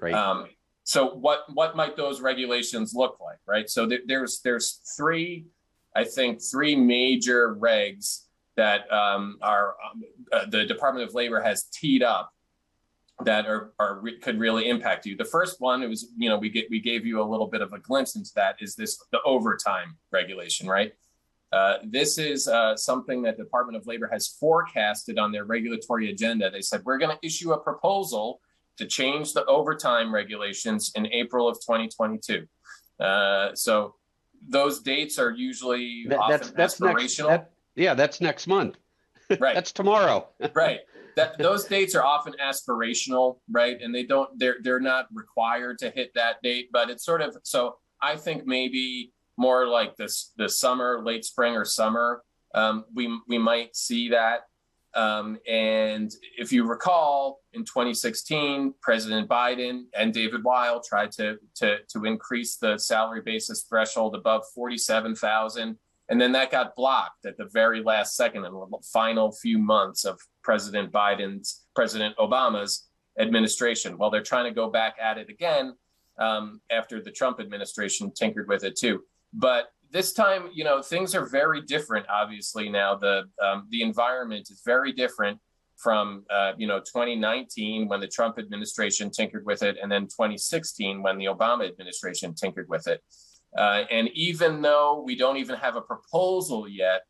Right. 0.00 0.14
So 0.86 1.10
what 1.10 1.44
what 1.52 1.74
might 1.74 1.96
those 1.96 2.20
regulations 2.20 2.94
look 2.94 3.18
like 3.20 3.38
right? 3.46 3.68
So 3.68 3.88
th- 3.88 4.02
there's 4.06 4.40
there's 4.40 4.80
three 4.96 5.46
i 5.96 6.04
think 6.04 6.40
three 6.42 6.76
major 6.76 7.56
regs 7.56 8.26
that 8.56 8.90
um, 8.92 9.38
are 9.42 9.74
um, 9.84 10.02
uh, 10.32 10.46
the 10.48 10.64
department 10.64 11.08
of 11.08 11.14
labor 11.14 11.40
has 11.40 11.64
teed 11.64 12.02
up 12.02 12.32
that 13.24 13.46
are, 13.46 13.72
are 13.78 13.98
re- 14.00 14.18
could 14.18 14.38
really 14.38 14.68
impact 14.68 15.06
you. 15.06 15.16
The 15.16 15.24
first 15.24 15.60
one 15.60 15.82
it 15.82 15.88
was 15.88 16.06
you 16.16 16.28
know 16.28 16.38
we 16.38 16.50
get 16.50 16.66
we 16.70 16.80
gave 16.80 17.04
you 17.04 17.20
a 17.20 17.26
little 17.32 17.48
bit 17.48 17.62
of 17.62 17.72
a 17.72 17.80
glimpse 17.80 18.14
into 18.14 18.30
that 18.36 18.56
is 18.60 18.76
this 18.76 19.02
the 19.10 19.20
overtime 19.22 19.96
regulation 20.12 20.68
right? 20.68 20.92
Uh, 21.52 21.78
this 21.84 22.18
is 22.18 22.46
uh, 22.48 22.76
something 22.76 23.22
that 23.22 23.36
the 23.36 23.44
Department 23.44 23.76
of 23.76 23.86
Labor 23.86 24.08
has 24.12 24.28
forecasted 24.28 25.18
on 25.18 25.32
their 25.32 25.44
regulatory 25.44 26.10
agenda. 26.10 26.50
They 26.50 26.60
said, 26.60 26.82
we're 26.84 26.98
going 26.98 27.16
to 27.16 27.26
issue 27.26 27.52
a 27.52 27.58
proposal 27.58 28.40
to 28.78 28.86
change 28.86 29.32
the 29.32 29.44
overtime 29.46 30.12
regulations 30.12 30.92
in 30.94 31.06
April 31.12 31.48
of 31.48 31.56
2022. 31.56 32.46
Uh, 33.00 33.54
so 33.54 33.94
those 34.48 34.80
dates 34.80 35.18
are 35.18 35.30
usually 35.30 36.06
that, 36.08 36.20
that's, 36.28 36.50
that's 36.50 36.80
aspirational. 36.80 37.28
Next, 37.28 37.44
that, 37.44 37.50
yeah, 37.74 37.94
that's 37.94 38.20
next 38.20 38.46
month. 38.46 38.76
Right. 39.40 39.56
that's 39.56 39.72
tomorrow. 39.72 40.28
right. 40.54 40.80
That 41.16 41.36
those 41.36 41.64
dates 41.64 41.96
are 41.96 42.04
often 42.04 42.34
aspirational, 42.40 43.38
right? 43.50 43.76
And 43.82 43.92
they 43.92 44.04
don't 44.04 44.30
they're 44.38 44.58
they're 44.62 44.78
not 44.78 45.08
required 45.12 45.78
to 45.78 45.90
hit 45.90 46.12
that 46.14 46.40
date, 46.44 46.68
but 46.72 46.90
it's 46.90 47.04
sort 47.04 47.22
of 47.22 47.36
so 47.42 47.78
I 48.00 48.14
think 48.14 48.46
maybe 48.46 49.12
more 49.36 49.66
like 49.66 49.96
this 49.96 50.32
the 50.36 50.48
summer, 50.48 51.02
late 51.02 51.24
spring 51.24 51.56
or 51.56 51.64
summer, 51.64 52.22
um, 52.54 52.84
we 52.94 53.18
we 53.26 53.38
might 53.38 53.74
see 53.74 54.10
that. 54.10 54.42
Um, 54.96 55.38
and 55.46 56.10
if 56.38 56.52
you 56.52 56.66
recall, 56.66 57.40
in 57.52 57.64
2016, 57.64 58.72
President 58.80 59.28
Biden 59.28 59.84
and 59.94 60.12
David 60.12 60.42
Weil 60.42 60.80
tried 60.80 61.12
to 61.12 61.36
to 61.56 61.78
to 61.88 62.04
increase 62.06 62.56
the 62.56 62.78
salary 62.78 63.20
basis 63.20 63.66
threshold 63.68 64.14
above 64.14 64.42
47,000, 64.54 65.76
and 66.08 66.20
then 66.20 66.32
that 66.32 66.50
got 66.50 66.74
blocked 66.74 67.26
at 67.26 67.36
the 67.36 67.44
very 67.52 67.82
last 67.82 68.16
second 68.16 68.46
in 68.46 68.52
the 68.52 68.78
final 68.90 69.32
few 69.32 69.58
months 69.58 70.06
of 70.06 70.18
President 70.42 70.90
Biden's 70.90 71.66
President 71.74 72.16
Obama's 72.16 72.88
administration. 73.18 73.98
Well, 73.98 74.10
they're 74.10 74.22
trying 74.22 74.46
to 74.46 74.54
go 74.54 74.70
back 74.70 74.96
at 74.98 75.18
it 75.18 75.28
again 75.28 75.74
um, 76.18 76.62
after 76.70 77.02
the 77.02 77.10
Trump 77.10 77.38
administration 77.38 78.10
tinkered 78.12 78.48
with 78.48 78.64
it 78.64 78.76
too. 78.76 79.02
But 79.34 79.72
this 79.90 80.12
time, 80.12 80.48
you 80.52 80.64
know, 80.64 80.82
things 80.82 81.14
are 81.14 81.26
very 81.26 81.62
different. 81.62 82.06
Obviously, 82.08 82.68
now 82.68 82.94
the 82.94 83.24
um, 83.42 83.66
the 83.70 83.82
environment 83.82 84.48
is 84.50 84.62
very 84.64 84.92
different 84.92 85.38
from 85.76 86.24
uh, 86.30 86.52
you 86.56 86.66
know 86.66 86.78
2019 86.80 87.88
when 87.88 88.00
the 88.00 88.08
Trump 88.08 88.38
administration 88.38 89.10
tinkered 89.10 89.44
with 89.44 89.62
it, 89.62 89.76
and 89.80 89.90
then 89.90 90.02
2016 90.02 91.02
when 91.02 91.18
the 91.18 91.26
Obama 91.26 91.68
administration 91.68 92.34
tinkered 92.34 92.68
with 92.68 92.86
it. 92.86 93.02
Uh, 93.56 93.84
and 93.90 94.08
even 94.14 94.60
though 94.60 95.02
we 95.04 95.16
don't 95.16 95.38
even 95.38 95.56
have 95.56 95.76
a 95.76 95.80
proposal 95.80 96.68
yet, 96.68 97.02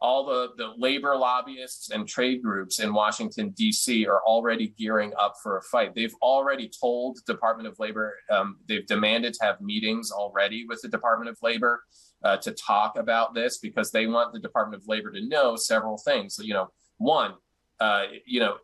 all 0.00 0.24
the, 0.24 0.50
the 0.56 0.72
labor 0.78 1.16
lobbyists 1.16 1.90
and 1.90 2.08
trade 2.08 2.42
groups 2.42 2.80
in 2.80 2.94
Washington, 2.94 3.50
D.C. 3.50 4.06
are 4.06 4.22
already 4.24 4.72
gearing 4.78 5.12
up 5.18 5.34
for 5.42 5.58
a 5.58 5.62
fight. 5.62 5.94
They've 5.94 6.14
already 6.22 6.70
told 6.80 7.18
Department 7.26 7.68
of 7.68 7.78
Labor, 7.78 8.14
um, 8.30 8.56
they've 8.66 8.86
demanded 8.86 9.34
to 9.34 9.44
have 9.44 9.60
meetings 9.60 10.10
already 10.10 10.64
with 10.66 10.80
the 10.80 10.88
Department 10.88 11.28
of 11.28 11.36
Labor 11.42 11.82
uh, 12.24 12.36
to 12.38 12.52
talk 12.52 12.96
about 12.96 13.34
this 13.34 13.58
because 13.58 13.90
they 13.90 14.06
want 14.06 14.32
the 14.32 14.40
Department 14.40 14.82
of 14.82 14.88
Labor 14.88 15.10
to 15.12 15.26
know 15.26 15.56
several 15.56 15.98
things. 15.98 16.34
So, 16.34 16.42
you 16.42 16.54
know, 16.54 16.68
one, 16.98 17.34
uh, 17.80 18.04
you 18.26 18.40
know, 18.40 18.56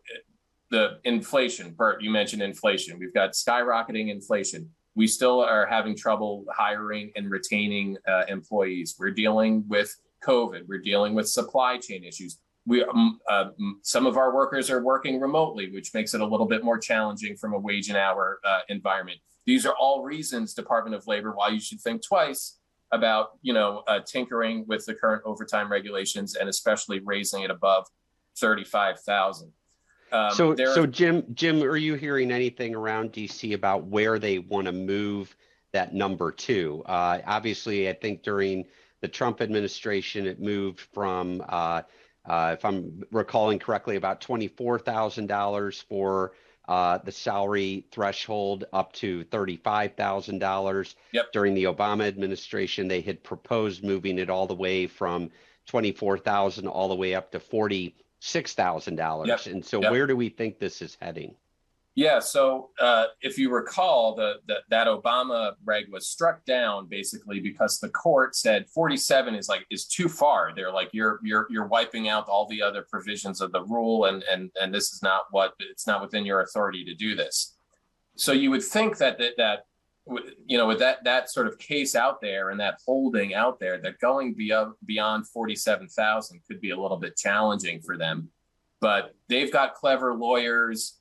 the 0.69 0.99
inflation, 1.05 1.73
Burt, 1.73 2.01
you 2.01 2.09
mentioned 2.09 2.41
inflation. 2.41 2.99
We've 2.99 3.13
got 3.13 3.31
skyrocketing 3.31 4.09
inflation. 4.09 4.69
We 4.95 5.07
still 5.07 5.41
are 5.41 5.65
having 5.65 5.95
trouble 5.95 6.45
hiring 6.53 7.11
and 7.15 7.29
retaining 7.29 7.97
uh, 8.07 8.23
employees. 8.27 8.95
We're 8.99 9.11
dealing 9.11 9.63
with 9.67 9.95
COVID. 10.25 10.67
We're 10.67 10.81
dealing 10.81 11.13
with 11.13 11.29
supply 11.29 11.77
chain 11.77 12.03
issues. 12.03 12.39
We, 12.65 12.83
um, 12.83 13.19
uh, 13.29 13.49
some 13.81 14.05
of 14.05 14.17
our 14.17 14.35
workers 14.35 14.69
are 14.69 14.83
working 14.83 15.21
remotely, 15.21 15.71
which 15.71 15.93
makes 15.93 16.13
it 16.13 16.21
a 16.21 16.25
little 16.25 16.47
bit 16.47 16.65
more 16.65 16.77
challenging 16.77 17.37
from 17.37 17.53
a 17.53 17.59
wage 17.59 17.87
and 17.87 17.97
hour 17.97 18.39
uh, 18.45 18.59
environment. 18.67 19.19
These 19.45 19.65
are 19.65 19.73
all 19.79 20.03
reasons, 20.03 20.53
Department 20.53 20.93
of 20.93 21.07
Labor, 21.07 21.31
why 21.31 21.49
you 21.49 21.61
should 21.61 21.79
think 21.79 22.05
twice 22.05 22.57
about, 22.91 23.31
you 23.41 23.53
know, 23.53 23.83
uh, 23.87 23.99
tinkering 23.99 24.65
with 24.67 24.85
the 24.85 24.93
current 24.93 25.21
overtime 25.25 25.71
regulations 25.71 26.35
and 26.35 26.49
especially 26.49 26.99
raising 26.99 27.43
it 27.43 27.51
above 27.51 27.85
thirty-five 28.39 28.99
thousand. 29.01 29.51
Um, 30.11 30.31
so, 30.31 30.55
so 30.55 30.85
Jim, 30.85 31.23
Jim, 31.33 31.61
are 31.61 31.75
you 31.75 31.95
hearing 31.95 32.31
anything 32.31 32.73
around 32.73 33.11
DC 33.11 33.53
about 33.53 33.85
where 33.85 34.19
they 34.19 34.39
want 34.39 34.65
to 34.65 34.71
move 34.71 35.35
that 35.73 35.93
number 35.93 36.31
to? 36.31 36.81
Uh, 36.85 37.19
obviously, 37.25 37.89
I 37.89 37.93
think 37.93 38.23
during 38.23 38.65
the 39.01 39.07
Trump 39.07 39.41
administration, 39.41 40.25
it 40.25 40.39
moved 40.39 40.79
from, 40.79 41.43
uh, 41.49 41.81
uh, 42.25 42.55
if 42.57 42.63
I'm 42.63 43.03
recalling 43.11 43.59
correctly, 43.59 43.95
about 43.97 44.21
$24,000 44.21 45.83
for 45.83 46.33
uh, 46.67 46.97
the 46.99 47.11
salary 47.11 47.85
threshold 47.91 48.65
up 48.73 48.93
to 48.93 49.23
$35,000. 49.25 50.95
Yep. 51.13 51.31
During 51.31 51.53
the 51.53 51.65
Obama 51.65 52.07
administration, 52.07 52.87
they 52.87 53.01
had 53.01 53.23
proposed 53.23 53.83
moving 53.83 54.19
it 54.19 54.29
all 54.29 54.47
the 54.47 54.55
way 54.55 54.87
from 54.87 55.31
24,000 55.67 56.67
all 56.67 56.89
the 56.89 56.95
way 56.95 57.15
up 57.15 57.31
to 57.31 57.39
$46,000. 57.39 59.27
Yep. 59.27 59.45
And 59.45 59.65
so, 59.65 59.81
yep. 59.81 59.91
where 59.91 60.07
do 60.07 60.15
we 60.15 60.29
think 60.29 60.59
this 60.59 60.81
is 60.81 60.97
heading? 60.99 61.35
Yeah. 61.97 62.19
So 62.19 62.69
uh, 62.79 63.05
if 63.21 63.39
you 63.39 63.51
recall, 63.51 64.13
the, 64.13 64.35
the, 64.45 64.57
that 64.69 64.85
Obama 64.85 65.53
reg 65.65 65.91
was 65.91 66.07
struck 66.07 66.45
down 66.45 66.87
basically 66.87 67.39
because 67.39 67.79
the 67.79 67.89
court 67.89 68.35
said 68.35 68.69
47 68.69 69.33
is 69.33 69.49
like 69.49 69.65
is 69.71 69.87
too 69.87 70.07
far. 70.07 70.51
They're 70.55 70.71
like 70.71 70.89
you're 70.93 71.19
you're 71.23 71.47
you're 71.49 71.65
wiping 71.65 72.07
out 72.07 72.29
all 72.29 72.47
the 72.47 72.61
other 72.61 72.85
provisions 72.87 73.41
of 73.41 73.51
the 73.51 73.63
rule, 73.63 74.05
and 74.05 74.23
and 74.31 74.51
and 74.61 74.71
this 74.71 74.93
is 74.93 75.01
not 75.01 75.23
what 75.31 75.55
it's 75.57 75.87
not 75.87 75.99
within 75.99 76.23
your 76.23 76.41
authority 76.41 76.85
to 76.85 76.93
do 76.93 77.15
this. 77.15 77.57
So 78.15 78.31
you 78.31 78.51
would 78.51 78.63
think 78.63 78.99
that 78.99 79.17
that 79.17 79.33
that 79.37 79.65
you 80.45 80.59
know 80.59 80.67
with 80.67 80.77
that 80.77 81.03
that 81.03 81.31
sort 81.31 81.47
of 81.47 81.57
case 81.57 81.95
out 81.95 82.21
there 82.21 82.51
and 82.51 82.59
that 82.59 82.77
holding 82.85 83.33
out 83.33 83.59
there 83.59 83.81
that 83.81 83.97
going 83.97 84.35
beyond 84.35 84.75
beyond 84.85 85.27
47,000 85.29 86.41
could 86.47 86.61
be 86.61 86.69
a 86.69 86.79
little 86.79 86.97
bit 86.97 87.17
challenging 87.17 87.81
for 87.81 87.97
them. 87.97 88.29
But 88.81 89.15
they've 89.29 89.51
got 89.51 89.73
clever 89.73 90.13
lawyers 90.13 90.96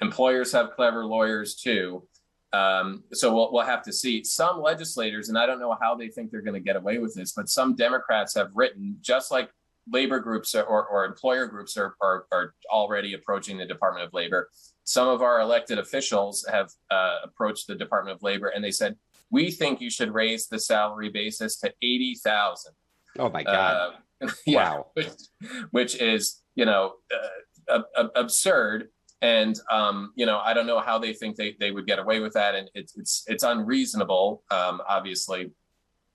employers 0.00 0.52
have 0.52 0.72
clever 0.72 1.04
lawyers 1.04 1.54
too. 1.56 2.06
Um, 2.52 3.04
so 3.12 3.34
we'll, 3.34 3.52
we'll 3.52 3.64
have 3.64 3.82
to 3.82 3.92
see. 3.92 4.24
Some 4.24 4.62
legislators, 4.62 5.28
and 5.28 5.38
I 5.38 5.46
don't 5.46 5.60
know 5.60 5.76
how 5.80 5.94
they 5.94 6.08
think 6.08 6.30
they're 6.30 6.42
going 6.42 6.54
to 6.54 6.60
get 6.60 6.76
away 6.76 6.98
with 6.98 7.14
this, 7.14 7.32
but 7.32 7.48
some 7.48 7.74
Democrats 7.74 8.34
have 8.34 8.50
written, 8.54 8.96
just 9.00 9.30
like 9.30 9.50
labor 9.90 10.20
groups 10.20 10.54
or, 10.54 10.86
or 10.86 11.04
employer 11.04 11.46
groups 11.46 11.76
are, 11.76 11.94
are, 12.00 12.26
are, 12.32 12.54
already 12.70 13.14
approaching 13.14 13.56
the 13.56 13.66
Department 13.66 14.06
of 14.06 14.12
Labor. 14.12 14.50
Some 14.84 15.08
of 15.08 15.22
our 15.22 15.40
elected 15.40 15.78
officials 15.78 16.44
have 16.50 16.70
uh, 16.90 17.16
approached 17.24 17.66
the 17.66 17.74
Department 17.74 18.16
of 18.16 18.22
Labor 18.22 18.48
and 18.48 18.62
they 18.62 18.70
said, 18.70 18.96
we 19.30 19.50
think 19.50 19.80
you 19.80 19.90
should 19.90 20.12
raise 20.12 20.46
the 20.46 20.58
salary 20.58 21.10
basis 21.10 21.56
to 21.60 21.72
80,000. 21.82 22.72
Oh 23.18 23.28
my 23.28 23.42
God. 23.42 23.92
Uh, 24.22 24.30
yeah, 24.46 24.56
wow. 24.56 24.86
Which, 24.94 25.08
which, 25.70 25.96
is, 25.96 26.42
you 26.54 26.64
know, 26.64 26.94
uh, 27.68 28.04
absurd 28.14 28.88
and 29.20 29.58
um, 29.70 30.12
you 30.14 30.26
know, 30.26 30.38
I 30.38 30.54
don't 30.54 30.66
know 30.66 30.80
how 30.80 30.98
they 30.98 31.12
think 31.12 31.36
they, 31.36 31.56
they 31.58 31.70
would 31.70 31.86
get 31.86 31.98
away 31.98 32.20
with 32.20 32.32
that, 32.34 32.54
and 32.54 32.70
it's 32.74 32.96
it's 32.96 33.24
it's 33.26 33.42
unreasonable, 33.42 34.42
um, 34.50 34.80
obviously, 34.88 35.50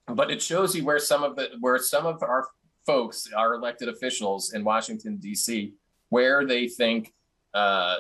but 0.08 0.32
it 0.32 0.42
shows 0.42 0.76
you 0.76 0.86
where 0.86 1.00
some 1.00 1.24
of 1.24 1.36
the 1.36 1.50
where 1.60 1.78
some 1.80 2.06
of 2.06 2.24
our 2.24 2.48
folks, 2.86 3.30
our 3.36 3.56
elected 3.56 3.90
officials 3.90 4.54
in 4.54 4.64
Washington 4.64 5.18
D.C., 5.18 5.74
where 6.10 6.46
they 6.46 6.68
think 6.68 7.14
uh, 7.54 7.98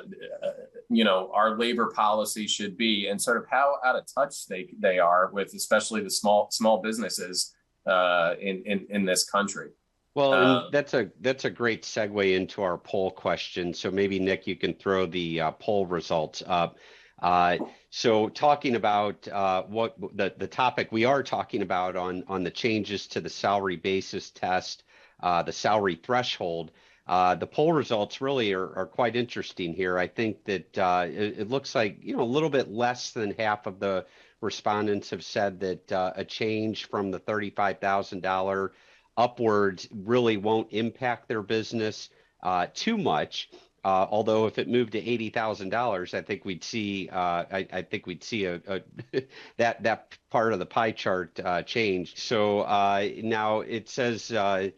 you 0.89 1.03
know 1.03 1.31
our 1.33 1.57
labor 1.57 1.91
policy 1.93 2.47
should 2.47 2.77
be, 2.77 3.07
and 3.07 3.21
sort 3.21 3.37
of 3.37 3.45
how 3.49 3.75
out 3.85 3.97
of 3.97 4.05
touch 4.13 4.47
they 4.47 4.69
they 4.79 4.99
are 4.99 5.29
with, 5.33 5.53
especially 5.53 6.01
the 6.01 6.09
small 6.09 6.47
small 6.49 6.81
businesses 6.81 7.53
uh, 7.85 8.35
in, 8.39 8.63
in 8.65 8.87
in 8.89 9.05
this 9.05 9.29
country. 9.29 9.71
Well, 10.15 10.33
uh, 10.33 10.69
that's 10.69 10.93
a 10.93 11.09
that's 11.21 11.45
a 11.45 11.49
great 11.49 11.83
segue 11.83 12.35
into 12.35 12.61
our 12.61 12.77
poll 12.77 13.09
question. 13.09 13.73
So 13.73 13.89
maybe 13.89 14.19
Nick, 14.19 14.45
you 14.45 14.55
can 14.55 14.75
throw 14.75 15.07
the 15.07 15.41
uh, 15.41 15.51
poll 15.51 15.87
results 15.87 16.43
up. 16.45 16.77
Uh, 17.19 17.57
so 17.89 18.29
talking 18.29 18.75
about 18.75 19.27
uh, 19.27 19.63
what 19.63 19.95
the 20.15 20.33
the 20.37 20.47
topic 20.47 20.91
we 20.91 21.05
are 21.05 21.23
talking 21.23 21.63
about 21.63 21.95
on 21.95 22.23
on 22.27 22.43
the 22.43 22.51
changes 22.51 23.07
to 23.07 23.21
the 23.21 23.29
salary 23.29 23.75
basis 23.75 24.29
test, 24.29 24.83
uh, 25.21 25.41
the 25.41 25.51
salary 25.51 25.95
threshold. 25.95 26.71
Uh, 27.05 27.35
the 27.35 27.47
poll 27.47 27.73
results 27.73 28.21
really 28.21 28.53
are, 28.53 28.77
are 28.77 28.85
quite 28.85 29.15
interesting 29.15 29.73
here. 29.73 29.97
I 29.97 30.07
think 30.07 30.45
that 30.45 30.77
it, 30.77 31.39
it, 31.39 31.49
looks 31.49 31.75
like 31.75 31.97
you 32.01 32.15
know 32.15 32.23
a 32.23 32.23
little 32.23 32.49
bit 32.49 32.71
less 32.71 33.11
than 33.11 33.33
half 33.37 33.65
of 33.65 33.79
the 33.79 34.05
respondents 34.41 35.09
have 35.09 35.23
said 35.23 35.59
that 35.61 36.13
a 36.15 36.23
change 36.23 36.87
from 36.87 37.09
the 37.09 37.19
thirty 37.19 37.49
five 37.49 37.79
thousand 37.79 38.21
dollar 38.21 38.73
upwards 39.17 39.87
really 39.91 40.37
won't 40.37 40.67
impact 40.71 41.27
their 41.27 41.41
business 41.41 42.09
uh, 42.41 42.67
too 42.73 42.97
much. 42.97 43.49
Uh, 43.85 44.07
although 44.09 44.45
if 44.45 44.57
it 44.59 44.69
moved 44.69 44.93
to 44.93 44.99
eighty 44.99 45.29
thousand 45.29 45.69
dollars, 45.69 46.13
I 46.13 46.21
think 46.21 46.45
we'd 46.45 46.63
see. 46.63 47.09
Uh, 47.11 47.43
I, 47.51 47.67
I, 47.73 47.81
think 47.81 48.05
we'd 48.05 48.23
see 48.23 48.45
a, 48.45 48.61
a 48.65 48.81
that 49.57 49.83
that 49.83 50.17
part 50.29 50.53
of 50.53 50.59
the 50.59 50.65
pie 50.65 50.91
chart 50.91 51.37
uh, 51.43 51.63
change. 51.63 52.15
So 52.17 52.61
uh, 52.61 53.09
now 53.17 53.59
it 53.59 53.89
says 53.89 54.31
uh, 54.31 54.69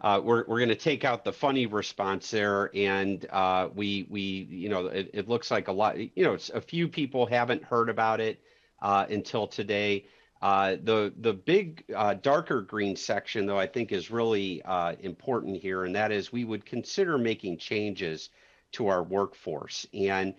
we're 0.00 0.46
we're 0.46 0.58
going 0.58 0.70
to 0.70 0.76
take 0.76 1.04
out 1.04 1.24
the 1.24 1.32
funny 1.32 1.66
response 1.66 2.30
there, 2.30 2.70
and 2.74 3.26
we 3.74 4.06
we 4.08 4.20
you 4.22 4.70
know 4.70 4.86
it, 4.86 5.10
it, 5.12 5.28
looks 5.28 5.50
like 5.50 5.68
a 5.68 5.72
lot. 5.72 5.98
You 5.98 6.24
know, 6.24 6.38
a 6.54 6.60
few 6.62 6.88
people 6.88 7.26
haven't 7.26 7.64
heard 7.64 7.90
about 7.90 8.22
it 8.22 8.40
until 8.80 9.46
today. 9.46 10.06
Uh, 10.42 10.76
the 10.82 11.12
the 11.20 11.32
big 11.32 11.84
uh, 11.94 12.14
darker 12.14 12.60
green 12.60 12.96
section, 12.96 13.46
though, 13.46 13.58
I 13.58 13.66
think 13.66 13.92
is 13.92 14.10
really 14.10 14.62
uh, 14.62 14.94
important 15.00 15.56
here, 15.56 15.84
and 15.84 15.94
that 15.94 16.12
is 16.12 16.32
we 16.32 16.44
would 16.44 16.66
consider 16.66 17.16
making 17.16 17.58
changes 17.58 18.30
to 18.72 18.88
our 18.88 19.02
workforce. 19.02 19.86
And 19.94 20.34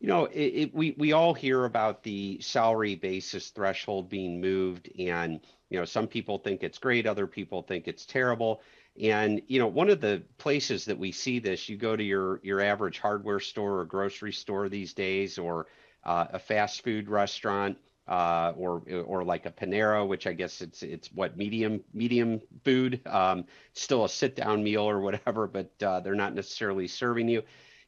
you 0.00 0.08
know, 0.08 0.24
it, 0.26 0.40
it, 0.40 0.74
we 0.74 0.92
we 0.96 1.12
all 1.12 1.34
hear 1.34 1.66
about 1.66 2.02
the 2.02 2.40
salary 2.40 2.96
basis 2.96 3.50
threshold 3.50 4.08
being 4.08 4.40
moved, 4.40 4.90
and 4.98 5.40
you 5.68 5.78
know, 5.78 5.84
some 5.84 6.06
people 6.06 6.38
think 6.38 6.62
it's 6.62 6.78
great, 6.78 7.06
other 7.06 7.26
people 7.26 7.62
think 7.62 7.86
it's 7.86 8.06
terrible. 8.06 8.62
And 9.00 9.42
you 9.46 9.58
know, 9.58 9.66
one 9.66 9.90
of 9.90 10.00
the 10.00 10.22
places 10.38 10.86
that 10.86 10.98
we 10.98 11.12
see 11.12 11.38
this, 11.38 11.68
you 11.68 11.76
go 11.76 11.96
to 11.96 12.02
your 12.02 12.40
your 12.42 12.60
average 12.60 12.98
hardware 12.98 13.40
store 13.40 13.80
or 13.80 13.84
grocery 13.84 14.32
store 14.32 14.68
these 14.68 14.94
days, 14.94 15.38
or 15.38 15.66
uh, 16.04 16.26
a 16.32 16.38
fast 16.38 16.82
food 16.82 17.08
restaurant 17.08 17.76
uh, 18.10 18.52
or 18.56 18.82
or 19.06 19.22
like 19.24 19.46
a 19.46 19.50
Panera, 19.52 20.06
which 20.06 20.26
I 20.26 20.32
guess 20.32 20.60
it's 20.60 20.82
it's 20.82 21.12
what 21.12 21.36
medium 21.36 21.82
medium 21.94 22.40
food, 22.64 23.00
um, 23.06 23.44
still 23.72 24.04
a 24.04 24.08
sit 24.08 24.34
down 24.34 24.64
meal 24.64 24.82
or 24.82 25.00
whatever, 25.00 25.46
but 25.46 25.70
uh, 25.82 26.00
they're 26.00 26.16
not 26.16 26.34
necessarily 26.34 26.88
serving 26.88 27.28
you. 27.28 27.42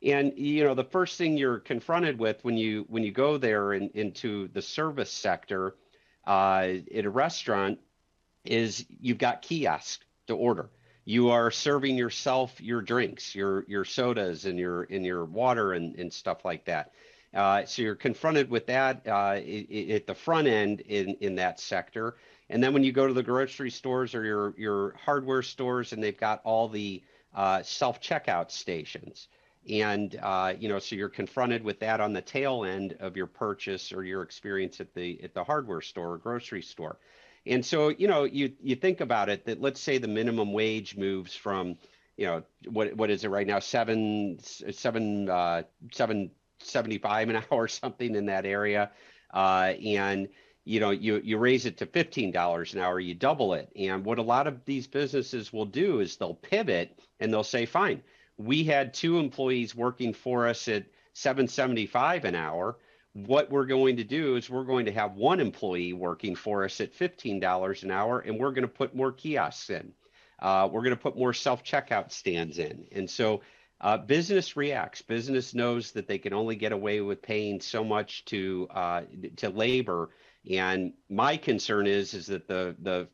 And 0.05 0.33
you 0.37 0.65
know 0.65 0.75
the 0.75 0.85
first 0.85 1.19
thing 1.19 1.37
you're 1.37 1.59
confronted 1.59 2.19
with 2.21 2.43
when 2.45 2.57
you 2.57 2.87
when 2.89 3.03
you 3.03 3.11
go 3.11 3.37
there 3.37 3.73
in, 3.73 3.91
into 3.95 4.49
the 4.49 4.63
service 4.63 5.11
sector 5.11 5.75
uh, 6.25 6.69
at 6.95 7.05
a 7.05 7.11
restaurant 7.11 7.81
is 8.45 8.87
you've 8.89 9.19
got 9.19 9.43
kiosks 9.43 10.05
to 10.29 10.37
order. 10.37 10.71
You 11.05 11.31
are 11.31 11.51
serving 11.51 11.97
yourself 11.97 12.61
your 12.61 12.81
drinks, 12.81 13.35
your 13.35 13.65
your 13.67 13.85
sodas 13.85 14.45
and 14.45 14.57
your 14.57 14.85
and 14.85 15.05
your 15.05 15.25
water 15.25 15.73
and, 15.73 15.97
and 15.97 16.13
stuff 16.13 16.45
like 16.45 16.67
that. 16.67 16.93
Uh, 17.35 17.65
so 17.65 17.83
you're 17.83 17.95
confronted 17.95 18.51
with 18.51 18.67
that 18.67 19.07
uh, 19.07 19.35
at 19.95 20.07
the 20.07 20.15
front 20.15 20.47
end 20.47 20.81
in, 20.81 21.17
in 21.21 21.35
that 21.37 21.59
sector. 21.59 22.17
And 22.51 22.63
then 22.63 22.75
when 22.75 22.85
you 22.85 22.93
go 22.93 23.07
to 23.07 23.15
the 23.15 23.23
grocery 23.23 23.71
stores 23.71 24.15
or 24.15 24.25
your, 24.25 24.55
your 24.59 24.95
hardware 25.03 25.43
stores 25.43 25.93
and 25.93 26.03
they've 26.03 26.19
got 26.19 26.43
all 26.45 26.69
the 26.69 27.03
uh, 27.35 27.63
self 27.63 28.01
checkout 28.01 28.51
stations. 28.51 29.29
And, 29.71 30.19
uh, 30.21 30.55
you 30.59 30.69
know, 30.69 30.79
so 30.79 30.97
you're 30.97 31.09
confronted 31.09 31.63
with 31.63 31.81
that 31.81 32.01
on 32.01 32.13
the 32.13 32.21
tail 32.21 32.65
end 32.65 32.97
of 33.01 33.17
your 33.17 33.29
purchase 33.29 33.93
or 33.93 34.05
your 34.05 34.23
experience 34.23 34.81
at 34.81 34.93
the, 34.93 35.23
at 35.23 35.35
the 35.35 35.45
hardware 35.45 35.81
store 35.81 36.15
or 36.15 36.19
grocery 36.19 36.63
store. 36.63 36.99
And 37.47 37.65
so, 37.65 37.89
you 37.89 38.09
know, 38.09 38.25
you, 38.25 38.53
you 38.61 38.77
think 38.77 39.01
about 39.01 39.29
it 39.29 39.47
that 39.47 39.61
let's 39.61 39.81
say 39.81 39.99
the 39.99 40.09
minimum 40.09 40.53
wage 40.53 40.97
moves 40.97 41.35
from, 41.35 41.77
you 42.17 42.27
know, 42.27 42.43
what, 42.69 42.95
what 42.97 43.11
is 43.11 43.25
it 43.25 43.29
right 43.29 43.47
now? 43.47 43.61
Seven, 43.61 44.39
seven, 44.41 45.29
uh, 45.31 45.63
seven 45.93 46.31
75 46.65 47.29
an 47.29 47.37
hour 47.37 47.45
or 47.51 47.69
something 47.69 48.15
in 48.15 48.27
that 48.27 48.47
area. 48.47 48.91
Uh, 49.33 49.75
and 49.85 50.29
you 50.65 50.79
know, 50.79 50.91
you 50.91 51.21
you 51.25 51.39
raise 51.39 51.67
it 51.67 51.79
to 51.79 51.87
$15 51.87 52.73
an 52.75 52.81
hour, 52.81 53.01
you 53.01 53.15
double 53.15 53.55
it. 53.55 53.69
And 53.75 54.05
what 54.05 54.19
a 54.19 54.23
lot 54.23 54.47
of 54.47 54.65
these 54.65 54.87
businesses 54.87 55.53
will 55.53 55.67
do 55.67 56.01
is 56.01 56.17
they'll 56.17 56.35
pivot 56.35 57.01
and 57.19 57.33
they'll 57.33 57.43
say, 57.43 57.67
fine, 57.67 58.03
we 58.37 58.65
had 58.65 58.95
two 58.95 59.19
employees 59.19 59.75
working 59.75 60.13
for 60.13 60.47
us 60.47 60.69
at 60.69 60.85
775 61.15 62.25
an 62.25 62.35
hour. 62.35 62.79
What 63.15 63.51
we're 63.51 63.67
going 63.67 63.97
to 63.97 64.05
do 64.05 64.37
is 64.37 64.49
we're 64.49 64.65
going 64.65 64.87
to 64.87 64.93
have 64.93 65.17
one 65.17 65.41
employee 65.41 65.93
working 65.93 66.35
for 66.35 66.65
us 66.65 66.81
at 66.81 66.97
$15 66.97 67.83
an 67.83 67.91
hour, 67.91 68.21
and 68.21 68.39
we're 68.39 68.53
going 68.53 68.63
to 68.63 68.69
put 68.69 68.95
more 68.95 69.13
kiosks 69.13 69.69
in. 69.69 69.93
Uh, 70.39 70.69
we're 70.73 70.83
going 70.83 70.97
to 70.97 71.03
put 71.03 71.17
more 71.17 71.33
self 71.33 71.63
checkout 71.63 72.11
stands 72.11 72.59
in. 72.59 72.87
And 72.93 73.09
so 73.09 73.43
uh, 73.83 73.99
business 73.99 74.57
reacts. 74.57 75.03
Business 75.03 75.55
knows 75.55 75.93
that 75.93 76.07
they 76.07 76.19
can 76.19 76.33
only 76.33 76.55
get 76.55 76.73
away 76.73 77.01
with 77.01 77.21
paying 77.21 77.61
so 77.61 77.83
much 77.83 78.25
to 78.27 78.69
uh, 78.71 79.03
to 79.37 79.51
labor, 79.51 80.11
and 80.51 80.93
my 81.11 81.37
concern 81.37 81.87
is 81.87 82.15
is 82.15 82.27
that 82.27 82.47
the 82.47 82.77
the 82.81 83.09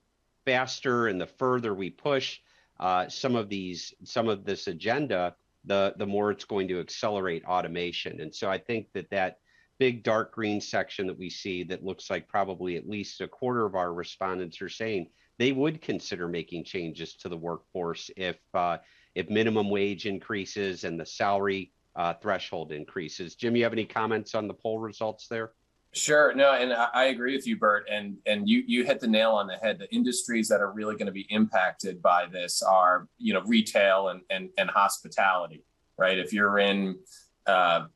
faster 0.44 1.09
and 1.09 1.20
the 1.20 1.26
further 1.26 1.74
we 1.74 1.90
push 1.90 2.40
uh, 2.81 3.09
some 3.09 3.35
of 3.35 3.48
these 3.48 3.94
some 4.04 4.28
of 4.28 4.44
this 4.44 4.66
agenda, 4.66 5.35
the 5.64 5.94
the 5.96 6.07
more 6.07 6.31
it's 6.31 6.44
going 6.44 6.68
to 6.68 6.81
accelerate 6.81 7.44
automation. 7.44 8.20
And 8.20 8.35
so 8.35 8.50
I 8.50 8.59
think 8.59 8.92
that 8.92 9.11
that 9.11 9.38
big 9.78 10.02
dark 10.02 10.35
green 10.35 10.61
section 10.61 11.07
that 11.07 11.18
we 11.18 11.31
see 11.31 11.62
that 11.62 11.85
looks 11.85 12.11
like 12.11 12.28
probably 12.28 12.76
at 12.76 12.88
least 12.88 13.20
a 13.20 13.28
quarter 13.28 13.64
of 13.64 13.74
our 13.74 13.92
respondents 13.92 14.61
are 14.61 14.68
saying 14.68 15.09
they 15.38 15.52
would 15.52 15.81
consider 15.81 16.28
making 16.28 16.64
changes 16.64 17.14
to 17.14 17.28
the 17.28 17.37
workforce 17.37 18.11
if 18.16 18.37
uh, 18.54 18.78
if 19.18 19.28
minimum 19.28 19.68
wage 19.68 20.07
increases 20.07 20.85
and 20.85 20.98
the 20.98 21.04
salary 21.04 21.72
uh, 21.96 22.14
threshold 22.22 22.70
increases. 22.70 23.35
Jim, 23.35 23.57
you 23.57 23.64
have 23.64 23.72
any 23.72 23.85
comments 23.85 24.37
on 24.37 24.46
the 24.46 24.54
poll 24.54 24.78
results 24.78 25.26
there? 25.26 25.50
Sure. 25.92 26.33
No, 26.35 26.52
and 26.52 26.72
I 26.72 27.07
agree 27.07 27.35
with 27.35 27.44
you, 27.44 27.57
Burt. 27.57 27.88
And 27.90 28.18
and 28.26 28.48
you 28.48 28.62
you 28.64 28.85
hit 28.85 29.00
the 29.00 29.09
nail 29.09 29.33
on 29.33 29.48
the 29.48 29.57
head. 29.57 29.81
The 29.81 29.92
industries 29.92 30.46
that 30.48 30.61
are 30.61 30.70
really 30.70 30.94
going 30.94 31.07
to 31.07 31.12
be 31.12 31.26
impacted 31.31 32.00
by 32.00 32.26
this 32.26 32.62
are 32.62 33.09
you 33.18 33.35
know 33.35 33.42
retail 33.42 34.11
and 34.11 34.20
and, 34.31 34.50
and 34.57 34.70
hospitality, 34.70 35.64
right? 35.96 36.16
If 36.16 36.33
you're 36.33 36.61
in 36.61 36.98
uh, 37.46 37.87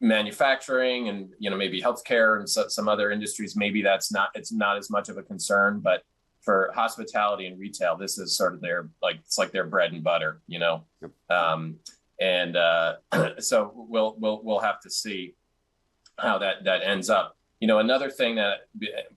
manufacturing 0.00 1.10
and 1.10 1.34
you 1.38 1.50
know 1.50 1.56
maybe 1.56 1.82
healthcare 1.82 2.38
and 2.38 2.48
so, 2.48 2.68
some 2.68 2.88
other 2.88 3.10
industries, 3.10 3.56
maybe 3.56 3.82
that's 3.82 4.10
not 4.10 4.30
it's 4.34 4.52
not 4.52 4.78
as 4.78 4.88
much 4.88 5.10
of 5.10 5.18
a 5.18 5.22
concern. 5.22 5.80
But 5.80 6.04
for 6.42 6.70
hospitality 6.74 7.46
and 7.46 7.58
retail, 7.58 7.96
this 7.96 8.18
is 8.18 8.36
sort 8.36 8.54
of 8.54 8.60
their 8.60 8.88
like 9.00 9.16
it's 9.24 9.38
like 9.38 9.52
their 9.52 9.64
bread 9.64 9.92
and 9.92 10.02
butter, 10.02 10.40
you 10.46 10.58
know. 10.58 10.84
Yep. 11.00 11.10
Um, 11.30 11.76
and 12.20 12.56
uh, 12.56 12.94
so 13.38 13.72
we'll 13.74 14.16
we'll 14.18 14.42
we'll 14.42 14.60
have 14.60 14.80
to 14.80 14.90
see 14.90 15.34
how 16.18 16.38
that 16.38 16.64
that 16.64 16.82
ends 16.82 17.10
up. 17.10 17.36
You 17.60 17.68
know, 17.68 17.78
another 17.78 18.10
thing 18.10 18.34
that 18.36 18.68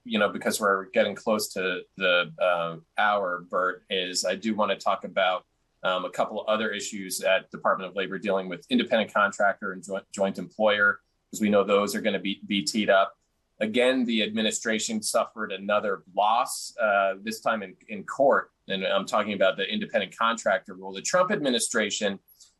you 0.04 0.18
know 0.18 0.28
because 0.28 0.60
we're 0.60 0.86
getting 0.90 1.14
close 1.14 1.52
to 1.54 1.80
the 1.96 2.32
uh, 2.40 2.76
hour, 2.96 3.44
Burt, 3.50 3.84
is 3.90 4.24
I 4.24 4.36
do 4.36 4.54
want 4.54 4.70
to 4.70 4.76
talk 4.76 5.04
about 5.04 5.44
um, 5.82 6.04
a 6.04 6.10
couple 6.10 6.40
of 6.40 6.46
other 6.46 6.70
issues 6.70 7.20
at 7.22 7.50
Department 7.50 7.90
of 7.90 7.96
Labor 7.96 8.18
dealing 8.18 8.48
with 8.48 8.64
independent 8.70 9.12
contractor 9.12 9.72
and 9.72 9.84
joint, 9.84 10.04
joint 10.12 10.38
employer 10.38 11.00
because 11.30 11.40
we 11.40 11.50
know 11.50 11.64
those 11.64 11.94
are 11.94 12.00
going 12.00 12.14
to 12.14 12.20
be 12.20 12.40
be 12.46 12.62
teed 12.62 12.90
up. 12.90 13.14
Again, 13.60 14.04
the 14.04 14.22
administration 14.22 15.02
suffered 15.02 15.50
another 15.52 16.02
loss, 16.14 16.74
uh, 16.80 17.14
this 17.22 17.40
time 17.40 17.62
in, 17.62 17.74
in 17.88 18.04
court. 18.04 18.50
And 18.68 18.84
I'm 18.84 19.06
talking 19.06 19.32
about 19.32 19.56
the 19.56 19.64
independent 19.64 20.16
contractor 20.16 20.74
rule. 20.74 20.92
The 20.92 21.00
Trump 21.00 21.30
administration, 21.30 22.18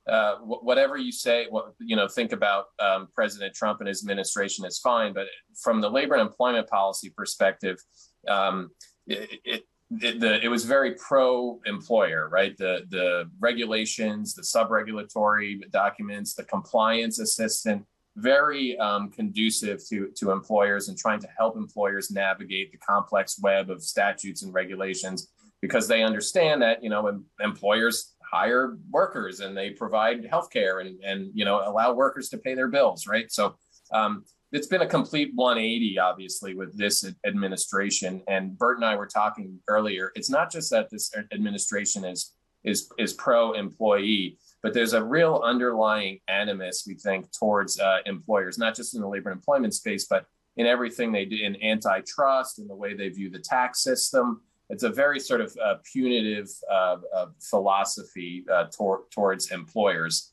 uh, 0.08 0.36
whatever 0.36 0.96
you 0.96 1.12
say, 1.12 1.48
you 1.80 1.96
know, 1.96 2.08
think 2.08 2.32
about 2.32 2.66
um, 2.78 3.08
President 3.14 3.54
Trump 3.54 3.80
and 3.80 3.88
his 3.88 4.02
administration 4.02 4.64
is 4.64 4.78
fine. 4.78 5.12
But 5.12 5.26
from 5.62 5.80
the 5.80 5.90
labor 5.90 6.14
and 6.14 6.26
employment 6.26 6.68
policy 6.68 7.10
perspective, 7.10 7.78
um, 8.28 8.70
it, 9.06 9.40
it 9.44 9.64
it, 10.00 10.18
the, 10.18 10.44
it 10.44 10.48
was 10.48 10.64
very 10.64 10.94
pro 10.94 11.60
employer, 11.64 12.28
right? 12.28 12.56
The 12.56 12.86
the 12.88 13.30
regulations, 13.38 14.34
the 14.34 14.42
sub 14.42 14.70
regulatory 14.70 15.60
documents, 15.70 16.34
the 16.34 16.42
compliance 16.42 17.20
assistant 17.20 17.86
very 18.16 18.78
um, 18.78 19.10
conducive 19.10 19.86
to, 19.88 20.10
to 20.16 20.30
employers 20.30 20.88
and 20.88 20.96
trying 20.96 21.20
to 21.20 21.28
help 21.38 21.56
employers 21.56 22.10
navigate 22.10 22.72
the 22.72 22.78
complex 22.78 23.38
web 23.40 23.70
of 23.70 23.82
statutes 23.82 24.42
and 24.42 24.54
regulations 24.54 25.28
because 25.60 25.86
they 25.86 26.02
understand 26.02 26.62
that 26.62 26.82
you 26.82 26.90
know 26.90 27.06
em- 27.06 27.26
employers 27.40 28.14
hire 28.22 28.78
workers 28.90 29.40
and 29.40 29.56
they 29.56 29.70
provide 29.70 30.24
health 30.26 30.50
care 30.50 30.80
and, 30.80 30.98
and 31.04 31.30
you 31.34 31.44
know 31.44 31.60
allow 31.68 31.92
workers 31.92 32.28
to 32.30 32.38
pay 32.38 32.54
their 32.54 32.68
bills 32.68 33.06
right? 33.06 33.30
So 33.30 33.56
um, 33.92 34.24
it's 34.50 34.66
been 34.66 34.82
a 34.82 34.86
complete 34.86 35.32
180 35.34 35.98
obviously 35.98 36.54
with 36.54 36.76
this 36.76 37.04
administration. 37.26 38.22
And 38.28 38.56
burt 38.56 38.78
and 38.78 38.84
i 38.84 38.96
were 38.96 39.06
talking 39.06 39.58
earlier 39.68 40.10
it's 40.14 40.30
not 40.30 40.50
just 40.50 40.70
that 40.70 40.88
this 40.90 41.14
administration 41.32 42.04
is 42.04 42.32
is 42.64 42.90
is 42.98 43.12
pro 43.12 43.52
employee 43.52 44.38
but 44.66 44.74
there's 44.74 44.94
a 44.94 45.04
real 45.04 45.42
underlying 45.44 46.18
animus, 46.26 46.82
we 46.88 46.94
think, 46.94 47.30
towards 47.30 47.78
uh, 47.78 47.98
employers, 48.04 48.58
not 48.58 48.74
just 48.74 48.96
in 48.96 49.00
the 49.00 49.06
labor 49.06 49.30
and 49.30 49.38
employment 49.38 49.72
space, 49.72 50.06
but 50.06 50.26
in 50.56 50.66
everything 50.66 51.12
they 51.12 51.24
do 51.24 51.36
in 51.40 51.54
antitrust, 51.62 52.58
in 52.58 52.66
the 52.66 52.74
way 52.74 52.92
they 52.92 53.08
view 53.08 53.30
the 53.30 53.38
tax 53.38 53.80
system. 53.80 54.40
It's 54.68 54.82
a 54.82 54.88
very 54.88 55.20
sort 55.20 55.40
of 55.40 55.56
uh, 55.64 55.76
punitive 55.84 56.48
uh, 56.68 56.96
uh 57.14 57.26
philosophy 57.38 58.44
uh, 58.52 58.64
tor- 58.76 59.04
towards 59.12 59.52
employers. 59.52 60.32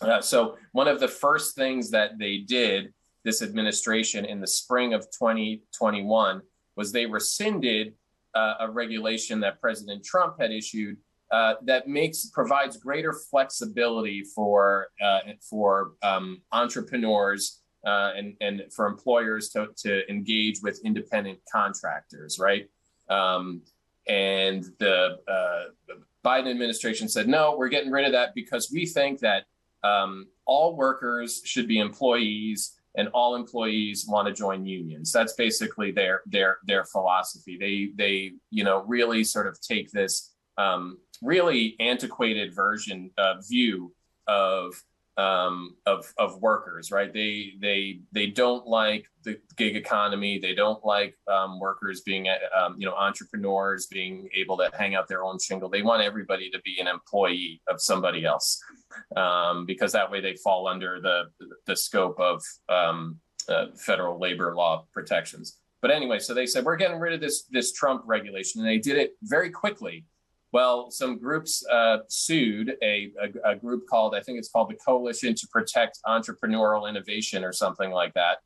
Uh, 0.00 0.20
so, 0.20 0.58
one 0.72 0.88
of 0.88 0.98
the 0.98 1.06
first 1.06 1.54
things 1.54 1.88
that 1.92 2.18
they 2.18 2.38
did, 2.38 2.92
this 3.22 3.42
administration, 3.42 4.24
in 4.24 4.40
the 4.40 4.48
spring 4.48 4.92
of 4.92 5.02
2021, 5.12 6.42
was 6.74 6.90
they 6.90 7.06
rescinded 7.06 7.94
a 8.34 8.68
regulation 8.68 9.38
that 9.38 9.60
President 9.60 10.02
Trump 10.02 10.40
had 10.40 10.50
issued 10.50 10.96
uh, 11.32 11.54
that 11.62 11.88
makes 11.88 12.26
provides 12.26 12.76
greater 12.76 13.12
flexibility 13.12 14.22
for 14.22 14.88
uh, 15.02 15.20
for 15.40 15.92
um, 16.02 16.42
entrepreneurs 16.52 17.62
uh, 17.86 18.12
and 18.14 18.36
and 18.42 18.62
for 18.70 18.86
employers 18.86 19.48
to 19.48 19.68
to 19.76 20.08
engage 20.10 20.60
with 20.62 20.78
independent 20.84 21.38
contractors, 21.50 22.38
right? 22.38 22.68
Um, 23.08 23.62
and 24.08 24.64
the, 24.78 25.18
uh, 25.28 25.70
the, 25.86 26.02
Biden 26.24 26.50
administration 26.50 27.08
said 27.08 27.26
no, 27.28 27.56
we're 27.56 27.68
getting 27.68 27.90
rid 27.90 28.04
of 28.04 28.12
that 28.12 28.34
because 28.34 28.70
we 28.72 28.86
think 28.86 29.18
that 29.20 29.44
um, 29.82 30.28
all 30.44 30.76
workers 30.76 31.40
should 31.44 31.66
be 31.66 31.78
employees 31.78 32.78
and 32.94 33.08
all 33.08 33.34
employees 33.34 34.06
want 34.06 34.28
to 34.28 34.34
join 34.34 34.64
unions. 34.66 35.10
That's 35.10 35.32
basically 35.32 35.92
their 35.92 36.22
their 36.26 36.58
their 36.66 36.84
philosophy. 36.84 37.56
They 37.58 37.90
they 37.96 38.32
you 38.50 38.64
know 38.64 38.84
really 38.86 39.24
sort 39.24 39.46
of 39.46 39.60
take 39.60 39.90
this 39.90 40.32
um, 40.58 40.98
really 41.22 41.76
antiquated 41.80 42.54
version 42.54 43.10
uh, 43.16 43.34
view 43.48 43.94
of 44.26 44.74
um, 45.18 45.76
of 45.84 46.12
of 46.18 46.40
workers, 46.40 46.90
right? 46.90 47.12
They 47.12 47.52
they 47.60 48.00
they 48.12 48.28
don't 48.28 48.66
like 48.66 49.06
the 49.24 49.38
gig 49.56 49.76
economy. 49.76 50.38
They 50.38 50.54
don't 50.54 50.82
like 50.84 51.14
um, 51.28 51.60
workers 51.60 52.00
being 52.00 52.28
um, 52.28 52.76
you 52.78 52.86
know 52.86 52.94
entrepreneurs 52.94 53.86
being 53.86 54.28
able 54.34 54.56
to 54.58 54.70
hang 54.76 54.94
out 54.94 55.08
their 55.08 55.24
own 55.24 55.38
shingle. 55.38 55.68
They 55.68 55.82
want 55.82 56.02
everybody 56.02 56.50
to 56.50 56.58
be 56.62 56.78
an 56.80 56.86
employee 56.86 57.60
of 57.68 57.80
somebody 57.80 58.24
else 58.24 58.60
um, 59.16 59.66
because 59.66 59.92
that 59.92 60.10
way 60.10 60.20
they 60.20 60.34
fall 60.36 60.66
under 60.66 61.00
the 61.00 61.24
the 61.66 61.76
scope 61.76 62.18
of 62.18 62.42
um, 62.70 63.20
uh, 63.48 63.66
federal 63.76 64.18
labor 64.18 64.54
law 64.54 64.86
protections. 64.92 65.58
But 65.82 65.90
anyway, 65.90 66.20
so 66.20 66.32
they 66.32 66.46
said 66.46 66.64
we're 66.64 66.76
getting 66.76 66.98
rid 66.98 67.12
of 67.12 67.20
this 67.20 67.42
this 67.50 67.72
Trump 67.72 68.02
regulation, 68.06 68.62
and 68.62 68.68
they 68.68 68.78
did 68.78 68.96
it 68.96 69.12
very 69.22 69.50
quickly 69.50 70.06
well, 70.52 70.90
some 70.90 71.18
groups 71.18 71.64
uh, 71.66 71.98
sued 72.08 72.76
a, 72.82 73.10
a, 73.20 73.52
a, 73.52 73.56
group 73.56 73.86
called, 73.88 74.14
I 74.14 74.20
think 74.20 74.38
it's 74.38 74.50
called 74.50 74.68
the 74.70 74.74
Coalition 74.74 75.34
to 75.34 75.48
Protect 75.48 75.98
Entrepreneurial 76.06 76.88
Innovation 76.88 77.42
or 77.42 77.52
something 77.52 77.90
like 77.90 78.12
that. 78.14 78.38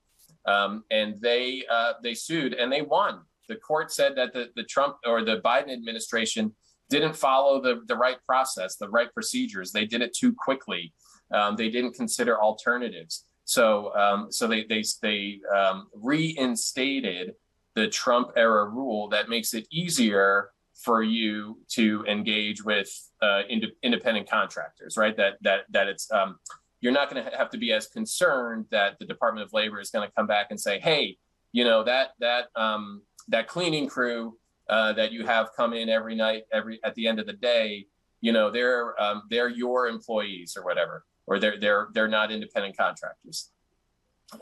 Um, 0.46 0.84
and 0.92 1.20
they 1.20 1.64
uh, 1.68 1.94
they 2.04 2.14
sued 2.14 2.54
and 2.54 2.72
they 2.72 2.82
won. 2.82 3.22
The 3.48 3.56
court 3.56 3.92
said 3.92 4.14
that 4.16 4.32
the, 4.32 4.50
the 4.54 4.62
Trump 4.62 4.96
or 5.04 5.24
the 5.24 5.40
Biden 5.40 5.72
administration 5.72 6.54
didn't 6.88 7.16
follow 7.16 7.60
the, 7.60 7.82
the 7.88 7.96
right 7.96 8.18
process, 8.24 8.76
the 8.76 8.88
right 8.88 9.12
procedures. 9.12 9.72
They 9.72 9.86
did 9.86 10.02
it 10.02 10.14
too 10.14 10.32
quickly. 10.32 10.94
Um, 11.32 11.56
they 11.56 11.68
didn't 11.68 11.94
consider 11.94 12.40
alternatives. 12.40 13.24
So 13.44 13.92
um, 13.96 14.28
so 14.30 14.46
they 14.46 14.64
they 14.64 14.84
they 15.02 15.40
um, 15.52 15.88
reinstated 15.94 17.34
the 17.74 17.88
Trump 17.88 18.30
era 18.36 18.68
rule 18.68 19.08
that 19.08 19.28
makes 19.28 19.52
it 19.52 19.66
easier 19.72 20.50
for 20.76 21.02
you 21.02 21.58
to 21.68 22.04
engage 22.06 22.64
with 22.64 22.88
uh, 23.22 23.42
ind- 23.48 23.72
independent 23.82 24.28
contractors, 24.28 24.96
right? 24.96 25.16
That 25.16 25.34
that 25.42 25.60
that 25.70 25.88
it's 25.88 26.10
um, 26.12 26.38
you're 26.80 26.92
not 26.92 27.10
going 27.10 27.24
to 27.24 27.36
have 27.36 27.50
to 27.50 27.58
be 27.58 27.72
as 27.72 27.86
concerned 27.86 28.66
that 28.70 28.98
the 28.98 29.06
Department 29.06 29.44
of 29.46 29.52
Labor 29.52 29.80
is 29.80 29.90
going 29.90 30.06
to 30.06 30.14
come 30.14 30.26
back 30.26 30.48
and 30.50 30.60
say, 30.60 30.78
hey, 30.78 31.16
you 31.52 31.64
know 31.64 31.82
that 31.84 32.10
that 32.20 32.46
um, 32.54 33.02
that 33.28 33.48
cleaning 33.48 33.88
crew 33.88 34.36
uh, 34.68 34.92
that 34.92 35.12
you 35.12 35.24
have 35.24 35.48
come 35.56 35.72
in 35.72 35.88
every 35.88 36.14
night, 36.14 36.42
every 36.52 36.78
at 36.84 36.94
the 36.94 37.06
end 37.06 37.18
of 37.18 37.26
the 37.26 37.32
day, 37.32 37.86
you 38.20 38.32
know 38.32 38.50
they're 38.50 39.00
um, 39.02 39.22
they're 39.30 39.48
your 39.48 39.88
employees 39.88 40.56
or 40.56 40.64
whatever, 40.64 41.04
or 41.26 41.38
they're 41.38 41.58
they're 41.58 41.88
they're 41.94 42.08
not 42.08 42.30
independent 42.30 42.76
contractors. 42.76 43.50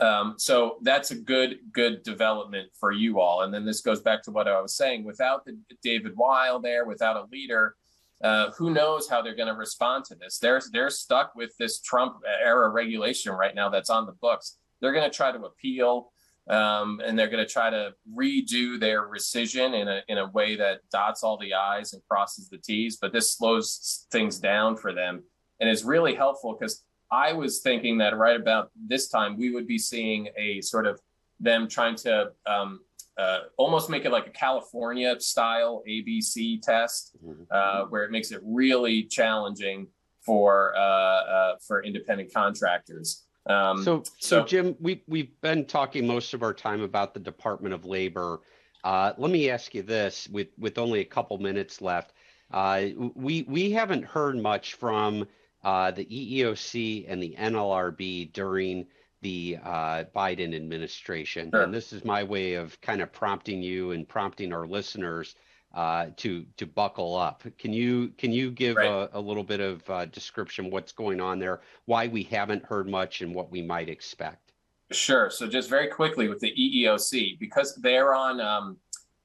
Um, 0.01 0.35
so 0.39 0.79
that's 0.83 1.11
a 1.11 1.15
good 1.15 1.59
good 1.73 2.03
development 2.03 2.71
for 2.79 2.91
you 2.93 3.21
all. 3.21 3.43
And 3.43 3.53
then 3.53 3.67
this 3.67 3.81
goes 3.81 4.01
back 4.01 4.23
to 4.25 4.31
what 4.31 4.49
I 4.49 4.61
was 4.61 4.77
saying. 4.77 5.05
Without 5.05 5.45
the 5.45 5.59
David 5.83 6.17
Weil 6.17 6.61
there, 6.61 6.87
without 6.87 7.17
a 7.17 7.27
leader, 7.31 7.77
uh, 8.23 8.51
who 8.53 8.71
knows 8.71 9.09
how 9.09 9.21
they're 9.21 9.35
going 9.35 9.49
to 9.49 9.55
respond 9.55 10.05
to 10.07 10.15
this? 10.15 10.39
They're 10.39 10.63
they're 10.73 10.91
stuck 10.91 11.35
with 11.35 11.55
this 11.59 11.81
Trump 11.81 12.17
era 12.43 12.71
regulation 12.71 13.33
right 13.33 13.55
now 13.55 13.69
that's 13.69 13.91
on 13.91 14.07
the 14.07 14.13
books. 14.13 14.57
They're 14.81 14.93
going 14.93 15.11
to 15.11 15.15
try 15.15 15.33
to 15.33 15.43
appeal, 15.45 16.13
um, 16.49 17.01
and 17.05 17.19
they're 17.19 17.29
going 17.29 17.47
to 17.47 17.53
try 17.53 17.69
to 17.69 17.93
redo 18.17 18.81
their 18.81 19.09
rescission 19.09 19.79
in 19.79 19.89
a 19.89 20.03
in 20.09 20.17
a 20.17 20.31
way 20.31 20.57
that 20.57 20.81
dots 20.91 21.23
all 21.23 21.37
the 21.37 21.53
i's 21.53 21.93
and 21.93 22.03
crosses 22.09 22.49
the 22.49 22.59
t's. 22.59 22.97
But 22.97 23.13
this 23.13 23.35
slows 23.35 24.07
things 24.11 24.39
down 24.39 24.77
for 24.77 24.95
them 24.95 25.25
and 25.61 25.69
is 25.69 25.85
really 25.85 26.15
helpful 26.15 26.57
because 26.59 26.85
I 27.11 27.33
was 27.33 27.61
thinking 27.61 27.99
that 27.99 28.17
right 28.17 28.39
about 28.39 28.71
this 28.87 29.09
time 29.09 29.37
we 29.37 29.51
would 29.51 29.67
be 29.67 29.79
seeing 29.79 30.29
a 30.37 30.61
sort 30.61 30.87
of 30.87 31.01
them 31.41 31.69
trying 31.69 31.97
to 31.97 32.33
um, 32.47 32.81
uh, 33.17 33.41
almost 33.57 33.91
make 33.91 34.05
it 34.05 34.11
like 34.11 34.27
a 34.27 34.31
California 34.31 35.19
style 35.21 35.83
ABC 35.89 36.61
test, 36.63 37.17
mm-hmm. 37.25 37.43
uh, 37.51 37.85
where 37.87 38.05
it 38.05 38.11
makes 38.11 38.33
it 38.33 38.41
really 38.45 39.05
challenging 39.05 39.87
for 40.21 40.75
uh, 40.77 40.81
uh 40.81 41.57
for 41.67 41.85
independent 41.85 42.33
contractors. 42.33 43.25
Um, 43.47 43.85
so, 43.85 44.03
so, 44.03 44.41
so, 44.41 44.45
Jim, 44.45 44.75
we 44.81 45.03
we've 45.07 45.39
been 45.43 45.67
talking 45.67 46.07
most 46.07 46.35
of 46.35 46.43
our 46.43 46.55
time 46.55 46.81
about 46.81 47.15
the 47.15 47.21
Department 47.21 47.75
of 47.75 47.85
Labor. 47.85 48.41
Uh, 48.83 49.13
let 49.19 49.31
me 49.31 49.51
ask 49.51 49.75
you 49.75 49.83
this: 49.83 50.29
with 50.29 50.49
with 50.59 50.79
only 50.79 51.01
a 51.01 51.05
couple 51.05 51.37
minutes 51.39 51.81
left, 51.81 52.15
uh, 52.53 52.87
we 53.15 53.43
we 53.43 53.71
haven't 53.71 54.05
heard 54.05 54.37
much 54.37 54.75
from 54.75 55.27
uh, 55.65 55.91
the 55.91 56.05
EEOC 56.05 57.07
and 57.09 57.23
the 57.23 57.35
NLRB 57.39 58.33
during 58.33 58.87
the 59.23 59.59
uh, 59.65 60.05
Biden 60.15 60.55
administration. 60.55 61.51
Sure. 61.51 61.63
And 61.63 61.73
this 61.73 61.93
is 61.93 62.05
my 62.05 62.23
way 62.23 62.55
of 62.55 62.79
kind 62.83 63.01
of 63.01 63.13
prompting 63.13 63.63
you 63.63 63.93
and 63.93 64.07
prompting 64.07 64.53
our 64.53 64.67
listeners 64.67 65.35
uh, 65.75 66.07
to 66.17 66.45
to 66.57 66.67
buckle 66.67 67.17
up. 67.17 67.43
Can 67.59 67.73
you 67.73 68.09
can 68.19 68.31
you 68.33 68.51
give 68.51 68.77
right. 68.77 68.87
a, 68.87 69.19
a, 69.19 69.21
little 69.21 69.43
bit 69.43 69.61
of 69.61 69.89
uh, 69.91 70.05
description 70.07 70.71
what's 70.71 70.93
going 70.93 71.21
on 71.21 71.39
there, 71.39 71.63
why 71.87 72.07
we 72.07 72.23
haven't 72.23 72.65
heard 72.65 72.89
much, 72.89 73.23
and 73.23 73.35
what 73.35 73.51
we 73.51 73.61
might 73.61 73.89
expect? 73.89 74.53
Sure. 74.93 75.31
So 75.31 75.49
just 75.49 75.69
very 75.69 75.89
quickly 75.89 76.29
with 76.29 76.39
the 76.39 76.53
EEOC, 76.53 77.39
because 77.41 77.75
they're 77.77 78.15
on 78.15 78.41
um, 78.41 78.77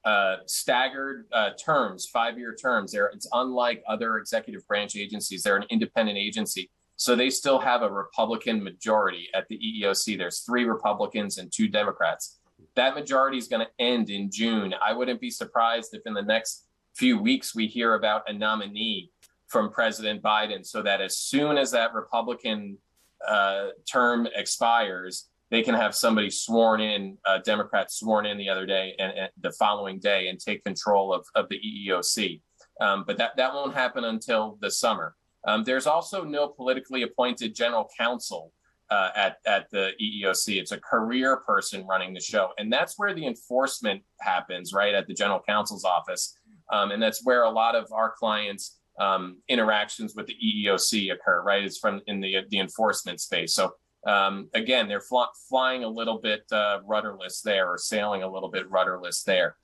uh, 0.04 0.36
staggered 0.46 1.26
uh, 1.32 1.50
terms, 1.62 2.06
five-year 2.06 2.54
terms. 2.54 2.92
They're, 2.92 3.06
it's 3.08 3.28
unlike 3.32 3.82
other 3.88 4.16
executive 4.16 4.66
branch 4.66 4.96
agencies. 4.96 5.42
They're 5.42 5.56
an 5.56 5.66
independent 5.70 6.16
agency, 6.16 6.70
so 6.96 7.14
they 7.14 7.30
still 7.30 7.58
have 7.58 7.82
a 7.82 7.90
Republican 7.90 8.62
majority 8.62 9.28
at 9.34 9.46
the 9.48 9.58
EEOC. 9.58 10.18
There's 10.18 10.40
three 10.40 10.64
Republicans 10.64 11.38
and 11.38 11.50
two 11.52 11.68
Democrats. 11.68 12.38
That 12.76 12.94
majority 12.94 13.38
is 13.38 13.48
going 13.48 13.66
to 13.66 13.84
end 13.84 14.10
in 14.10 14.30
June. 14.30 14.74
I 14.82 14.92
wouldn't 14.92 15.20
be 15.20 15.30
surprised 15.30 15.94
if 15.94 16.02
in 16.06 16.14
the 16.14 16.22
next 16.22 16.66
few 16.94 17.18
weeks 17.18 17.54
we 17.54 17.66
hear 17.66 17.94
about 17.94 18.28
a 18.28 18.32
nominee 18.32 19.10
from 19.46 19.70
President 19.70 20.22
Biden, 20.22 20.64
so 20.64 20.82
that 20.82 21.00
as 21.00 21.16
soon 21.16 21.58
as 21.58 21.70
that 21.72 21.92
Republican 21.92 22.78
uh, 23.26 23.68
term 23.90 24.28
expires, 24.34 25.29
they 25.50 25.62
can 25.62 25.74
have 25.74 25.94
somebody 25.94 26.30
sworn 26.30 26.80
in, 26.80 27.18
a 27.26 27.40
Democrat 27.40 27.90
sworn 27.90 28.26
in 28.26 28.38
the 28.38 28.48
other 28.48 28.66
day 28.66 28.94
and, 28.98 29.12
and 29.12 29.30
the 29.40 29.52
following 29.52 29.98
day 29.98 30.28
and 30.28 30.38
take 30.38 30.64
control 30.64 31.12
of, 31.12 31.26
of 31.34 31.48
the 31.48 31.58
EEOC. 31.58 32.40
Um, 32.80 33.04
but 33.06 33.18
that, 33.18 33.36
that 33.36 33.52
won't 33.52 33.74
happen 33.74 34.04
until 34.04 34.58
the 34.60 34.70
summer. 34.70 35.16
Um, 35.46 35.64
there's 35.64 35.86
also 35.86 36.22
no 36.22 36.48
politically 36.48 37.02
appointed 37.02 37.54
general 37.54 37.88
counsel 37.98 38.52
uh, 38.90 39.10
at, 39.16 39.38
at 39.46 39.70
the 39.70 39.90
EEOC. 40.00 40.60
It's 40.60 40.72
a 40.72 40.78
career 40.78 41.38
person 41.38 41.86
running 41.86 42.14
the 42.14 42.20
show. 42.20 42.50
And 42.58 42.72
that's 42.72 42.98
where 42.98 43.14
the 43.14 43.26
enforcement 43.26 44.02
happens, 44.20 44.72
right, 44.72 44.94
at 44.94 45.06
the 45.06 45.14
general 45.14 45.40
counsel's 45.46 45.84
office. 45.84 46.36
Um, 46.72 46.90
and 46.90 47.02
that's 47.02 47.24
where 47.24 47.44
a 47.44 47.50
lot 47.50 47.74
of 47.74 47.90
our 47.92 48.12
clients' 48.16 48.78
um, 48.98 49.38
interactions 49.48 50.14
with 50.14 50.26
the 50.26 50.34
EEOC 50.34 51.12
occur, 51.12 51.42
right? 51.42 51.64
It's 51.64 51.78
from 51.78 52.00
in 52.06 52.20
the, 52.20 52.36
the 52.50 52.58
enforcement 52.58 53.20
space. 53.20 53.54
So 53.54 53.72
um, 54.06 54.48
again, 54.54 54.88
they're 54.88 55.00
fl- 55.00 55.32
flying 55.48 55.84
a 55.84 55.88
little 55.88 56.18
bit 56.18 56.44
uh, 56.52 56.78
rudderless 56.84 57.42
there 57.42 57.68
or 57.68 57.78
sailing 57.78 58.22
a 58.22 58.30
little 58.30 58.48
bit 58.48 58.70
rudderless 58.70 59.22
there. 59.22 59.56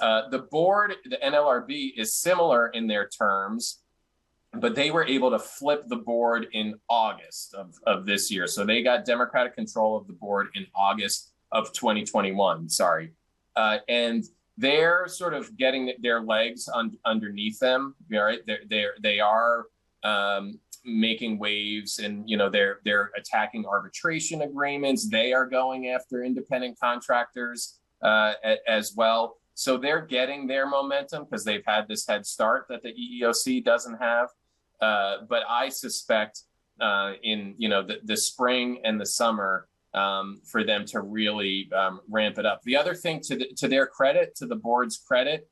Uh, 0.00 0.28
the 0.30 0.40
board, 0.50 0.94
the 1.04 1.18
NLRB, 1.22 1.92
is 1.96 2.14
similar 2.14 2.68
in 2.68 2.86
their 2.86 3.08
terms, 3.08 3.80
but 4.54 4.74
they 4.74 4.90
were 4.90 5.06
able 5.06 5.30
to 5.30 5.38
flip 5.38 5.84
the 5.88 5.96
board 5.96 6.48
in 6.52 6.74
August 6.88 7.54
of, 7.54 7.74
of 7.86 8.06
this 8.06 8.30
year. 8.30 8.46
So 8.46 8.64
they 8.64 8.82
got 8.82 9.04
Democratic 9.04 9.54
control 9.54 9.96
of 9.96 10.06
the 10.06 10.12
board 10.12 10.48
in 10.54 10.66
August 10.74 11.32
of 11.52 11.72
2021. 11.72 12.68
Sorry. 12.68 13.12
Uh, 13.56 13.78
and 13.88 14.24
they're 14.56 15.06
sort 15.06 15.34
of 15.34 15.56
getting 15.56 15.92
their 16.00 16.20
legs 16.20 16.68
un- 16.72 16.96
underneath 17.04 17.58
them. 17.58 17.94
All 18.12 18.22
right. 18.22 18.40
They're, 18.46 18.60
they're, 18.68 18.94
they 19.00 19.20
are 19.20 19.66
um, 20.02 20.58
making 20.84 21.38
waves 21.38 21.98
and 21.98 22.28
you 22.28 22.36
know 22.36 22.48
they're 22.48 22.80
they're 22.84 23.10
attacking 23.16 23.66
arbitration 23.66 24.42
agreements. 24.42 25.08
They 25.08 25.32
are 25.32 25.46
going 25.46 25.88
after 25.88 26.24
independent 26.24 26.78
contractors 26.78 27.78
uh, 28.02 28.34
as 28.66 28.94
well. 28.96 29.36
So 29.54 29.76
they're 29.76 30.06
getting 30.06 30.46
their 30.46 30.66
momentum 30.66 31.24
because 31.24 31.44
they've 31.44 31.64
had 31.66 31.86
this 31.86 32.06
head 32.06 32.24
start 32.24 32.66
that 32.70 32.82
the 32.82 32.94
eeoc 32.94 33.62
doesn't 33.64 33.98
have. 33.98 34.28
Uh, 34.80 35.18
but 35.28 35.42
i 35.46 35.68
suspect 35.68 36.44
uh, 36.80 37.12
in 37.22 37.54
you 37.58 37.68
know 37.68 37.82
the, 37.82 38.00
the 38.04 38.16
spring 38.16 38.80
and 38.84 38.98
the 38.98 39.04
summer 39.04 39.68
um, 39.92 40.40
for 40.46 40.64
them 40.64 40.86
to 40.86 41.00
really 41.00 41.70
um, 41.76 42.00
ramp 42.08 42.38
it 42.38 42.46
up. 42.46 42.62
The 42.62 42.76
other 42.76 42.94
thing 42.94 43.20
to, 43.24 43.36
the, 43.36 43.52
to 43.56 43.68
their 43.68 43.86
credit 43.86 44.34
to 44.36 44.46
the 44.46 44.56
board's 44.56 44.96
credit 44.96 45.48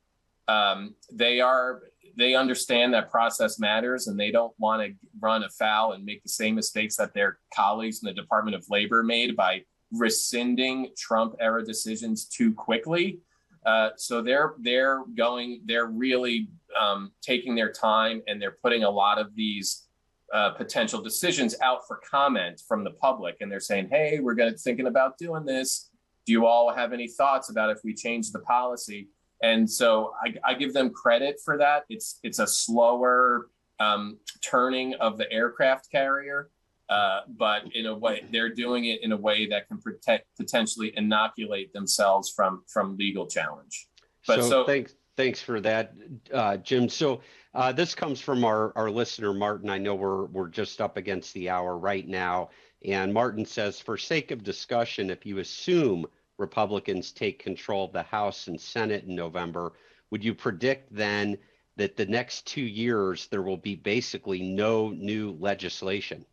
um, 0.49 0.95
they 1.11 1.39
are 1.39 1.83
they 2.17 2.35
understand 2.35 2.93
that 2.93 3.09
process 3.09 3.59
matters 3.59 4.07
and 4.07 4.19
they 4.19 4.31
don't 4.31 4.53
want 4.57 4.81
to 4.81 4.93
run 5.19 5.43
afoul 5.43 5.93
and 5.93 6.05
make 6.05 6.23
the 6.23 6.29
same 6.29 6.55
mistakes 6.55 6.95
that 6.97 7.13
their 7.13 7.39
colleagues 7.53 8.01
in 8.01 8.07
the 8.07 8.13
Department 8.13 8.55
of 8.55 8.65
Labor 8.69 9.03
made 9.03 9.35
by 9.35 9.63
rescinding 9.91 10.89
Trump 10.97 11.35
era 11.39 11.65
decisions 11.65 12.25
too 12.25 12.53
quickly. 12.53 13.19
Uh, 13.65 13.89
so 13.97 14.21
they're 14.21 14.53
they're 14.59 15.03
going 15.17 15.61
they're 15.65 15.87
really 15.87 16.47
um, 16.79 17.11
taking 17.21 17.55
their 17.55 17.71
time 17.71 18.21
and 18.27 18.41
they're 18.41 18.57
putting 18.63 18.83
a 18.83 18.89
lot 18.89 19.17
of 19.17 19.35
these 19.35 19.87
uh, 20.33 20.51
potential 20.51 21.01
decisions 21.01 21.55
out 21.61 21.87
for 21.87 21.99
comment 22.09 22.61
from 22.67 22.83
the 22.83 22.91
public, 22.91 23.37
and 23.41 23.51
they're 23.51 23.59
saying, 23.59 23.89
"Hey, 23.89 24.19
we're 24.19 24.35
going 24.35 24.51
to 24.51 24.57
thinking 24.57 24.87
about 24.87 25.17
doing 25.17 25.45
this. 25.45 25.89
Do 26.25 26.31
you 26.31 26.45
all 26.45 26.73
have 26.73 26.93
any 26.93 27.07
thoughts 27.07 27.49
about 27.49 27.69
if 27.71 27.79
we 27.83 27.93
change 27.93 28.31
the 28.31 28.39
policy?" 28.39 29.09
And 29.41 29.69
so 29.69 30.13
I, 30.23 30.33
I 30.51 30.53
give 30.53 30.73
them 30.73 30.89
credit 30.89 31.39
for 31.43 31.57
that. 31.57 31.85
It's 31.89 32.19
it's 32.23 32.39
a 32.39 32.47
slower 32.47 33.49
um, 33.79 34.17
turning 34.41 34.93
of 34.95 35.17
the 35.17 35.31
aircraft 35.31 35.89
carrier, 35.91 36.49
uh, 36.89 37.21
but 37.27 37.63
in 37.73 37.85
a 37.85 37.97
way 37.97 38.25
they're 38.31 38.53
doing 38.53 38.85
it 38.85 39.01
in 39.01 39.11
a 39.11 39.17
way 39.17 39.47
that 39.47 39.67
can 39.67 39.77
protect 39.77 40.25
potentially 40.35 40.93
inoculate 40.97 41.71
themselves 41.73 42.29
from 42.29 42.63
from 42.67 42.97
legal 42.97 43.27
challenge. 43.27 43.87
But 44.27 44.41
so, 44.41 44.49
so 44.49 44.65
thanks 44.65 44.95
thanks 45.15 45.41
for 45.41 45.61
that, 45.61 45.93
uh, 46.33 46.57
Jim. 46.57 46.89
So 46.89 47.21
uh, 47.53 47.71
this 47.71 47.95
comes 47.95 48.19
from 48.19 48.43
our 48.43 48.73
our 48.75 48.91
listener 48.91 49.33
Martin. 49.33 49.69
I 49.69 49.77
know 49.77 49.95
we're 49.95 50.25
we're 50.25 50.49
just 50.49 50.81
up 50.81 50.97
against 50.97 51.33
the 51.33 51.49
hour 51.49 51.77
right 51.77 52.07
now, 52.07 52.49
and 52.85 53.13
Martin 53.13 53.45
says, 53.45 53.79
for 53.79 53.97
sake 53.97 54.31
of 54.31 54.43
discussion, 54.43 55.09
if 55.09 55.25
you 55.25 55.39
assume 55.39 56.05
Republicans 56.39 57.11
take 57.11 57.39
control 57.39 57.85
of 57.85 57.93
the 57.93 58.03
House 58.03 58.47
and 58.47 58.59
Senate 58.59 59.03
in 59.05 59.15
November, 59.15 59.73
would 60.11 60.23
you 60.23 60.33
predict 60.33 60.93
then 60.93 61.37
that 61.75 61.95
the 61.95 62.05
next 62.05 62.45
two 62.45 62.61
years 62.61 63.27
there 63.27 63.41
will 63.41 63.57
be 63.57 63.75
basically 63.75 64.41
no 64.41 64.89
new 64.89 65.37
legislation? 65.39 66.25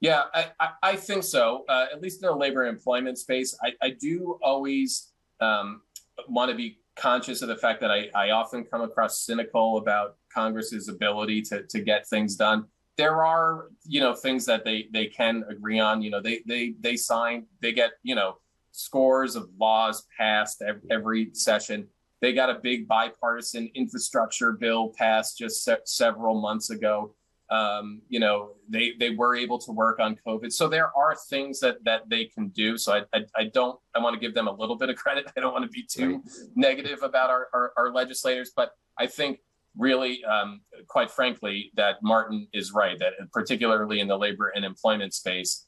Yeah, 0.00 0.24
I, 0.34 0.46
I, 0.60 0.68
I 0.82 0.96
think 0.96 1.24
so. 1.24 1.64
Uh, 1.68 1.86
at 1.92 2.02
least 2.02 2.22
in 2.22 2.28
the 2.28 2.34
labor 2.34 2.66
employment 2.66 3.18
space, 3.18 3.56
I, 3.62 3.72
I 3.80 3.90
do 3.90 4.38
always 4.42 5.12
um, 5.40 5.82
want 6.28 6.50
to 6.50 6.56
be 6.56 6.78
conscious 6.96 7.42
of 7.42 7.48
the 7.48 7.56
fact 7.56 7.80
that 7.80 7.90
I, 7.90 8.08
I 8.14 8.30
often 8.30 8.64
come 8.64 8.82
across 8.82 9.20
cynical 9.20 9.78
about 9.78 10.16
Congress's 10.32 10.88
ability 10.88 11.42
to, 11.42 11.62
to 11.62 11.80
get 11.80 12.06
things 12.06 12.36
done. 12.36 12.64
There 12.96 13.24
are, 13.24 13.68
you 13.84 14.00
know, 14.00 14.14
things 14.14 14.46
that 14.46 14.64
they 14.64 14.88
they 14.90 15.06
can 15.06 15.44
agree 15.50 15.78
on. 15.78 16.00
You 16.00 16.10
know, 16.10 16.22
they 16.22 16.40
they 16.46 16.74
they 16.80 16.96
sign, 16.96 17.44
they 17.60 17.72
get, 17.72 17.92
you 18.02 18.14
know, 18.14 18.38
scores 18.76 19.36
of 19.36 19.48
laws 19.58 20.06
passed 20.16 20.62
every, 20.90 21.30
session. 21.32 21.88
They 22.20 22.32
got 22.32 22.50
a 22.50 22.60
big 22.62 22.86
bipartisan 22.86 23.70
infrastructure 23.74 24.52
bill 24.52 24.92
passed 24.96 25.38
just 25.38 25.64
se- 25.64 25.84
several 25.84 26.40
months 26.40 26.70
ago. 26.70 27.14
Um, 27.48 28.02
you 28.08 28.18
know, 28.18 28.52
they 28.68 28.94
they 28.98 29.10
were 29.10 29.36
able 29.36 29.58
to 29.60 29.72
work 29.72 30.00
on 30.00 30.18
COVID, 30.26 30.52
so 30.52 30.68
there 30.68 30.90
are 30.96 31.14
things 31.30 31.60
that 31.60 31.82
that 31.84 32.08
they 32.08 32.24
can 32.24 32.48
do. 32.48 32.76
So 32.76 32.92
I 32.92 33.02
I, 33.14 33.20
I 33.36 33.44
don't 33.44 33.78
I 33.94 34.00
want 34.00 34.14
to 34.14 34.20
give 34.20 34.34
them 34.34 34.48
a 34.48 34.52
little 34.52 34.76
bit 34.76 34.90
of 34.90 34.96
credit. 34.96 35.30
I 35.36 35.40
don't 35.40 35.52
want 35.52 35.64
to 35.64 35.70
be 35.70 35.84
too 35.84 36.14
right. 36.14 36.22
negative 36.56 37.02
about 37.02 37.30
our, 37.30 37.48
our, 37.54 37.72
our 37.76 37.92
legislators, 37.92 38.52
but 38.56 38.72
I 38.98 39.06
think 39.06 39.38
really, 39.76 40.24
um, 40.24 40.62
quite 40.88 41.10
frankly, 41.10 41.70
that 41.76 42.02
Martin 42.02 42.48
is 42.52 42.72
right. 42.72 42.98
That 42.98 43.12
particularly 43.32 44.00
in 44.00 44.08
the 44.08 44.18
labor 44.18 44.52
and 44.54 44.64
employment 44.64 45.14
space, 45.14 45.66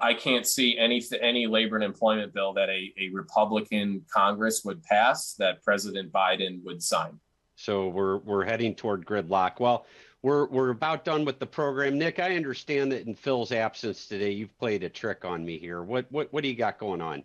I 0.00 0.14
can't 0.14 0.46
see 0.46 0.78
any 0.78 1.02
any 1.20 1.46
labor 1.46 1.76
and 1.76 1.84
employment 1.84 2.34
bill 2.34 2.52
that 2.54 2.68
a, 2.68 2.92
a 2.98 3.10
Republican 3.12 4.04
Congress 4.12 4.64
would 4.64 4.82
pass 4.82 5.34
that 5.34 5.62
President 5.62 6.12
Biden 6.12 6.62
would 6.64 6.82
sign. 6.82 7.18
So 7.56 7.88
we're 7.88 8.18
we're 8.18 8.44
heading 8.44 8.74
toward 8.74 9.06
gridlock. 9.06 9.60
Well, 9.60 9.86
we're 10.22 10.46
we're 10.46 10.70
about 10.70 11.04
done 11.04 11.24
with 11.24 11.38
the 11.38 11.46
program. 11.46 11.98
Nick, 11.98 12.18
I 12.18 12.36
understand 12.36 12.92
that 12.92 13.06
in 13.06 13.14
Phil's 13.14 13.52
absence 13.52 14.06
today, 14.06 14.30
you've 14.30 14.56
played 14.58 14.82
a 14.82 14.88
trick 14.88 15.24
on 15.24 15.44
me 15.44 15.58
here. 15.58 15.82
What 15.82 16.06
what 16.10 16.32
what 16.32 16.42
do 16.42 16.48
you 16.48 16.56
got 16.56 16.78
going 16.78 17.00
on? 17.00 17.22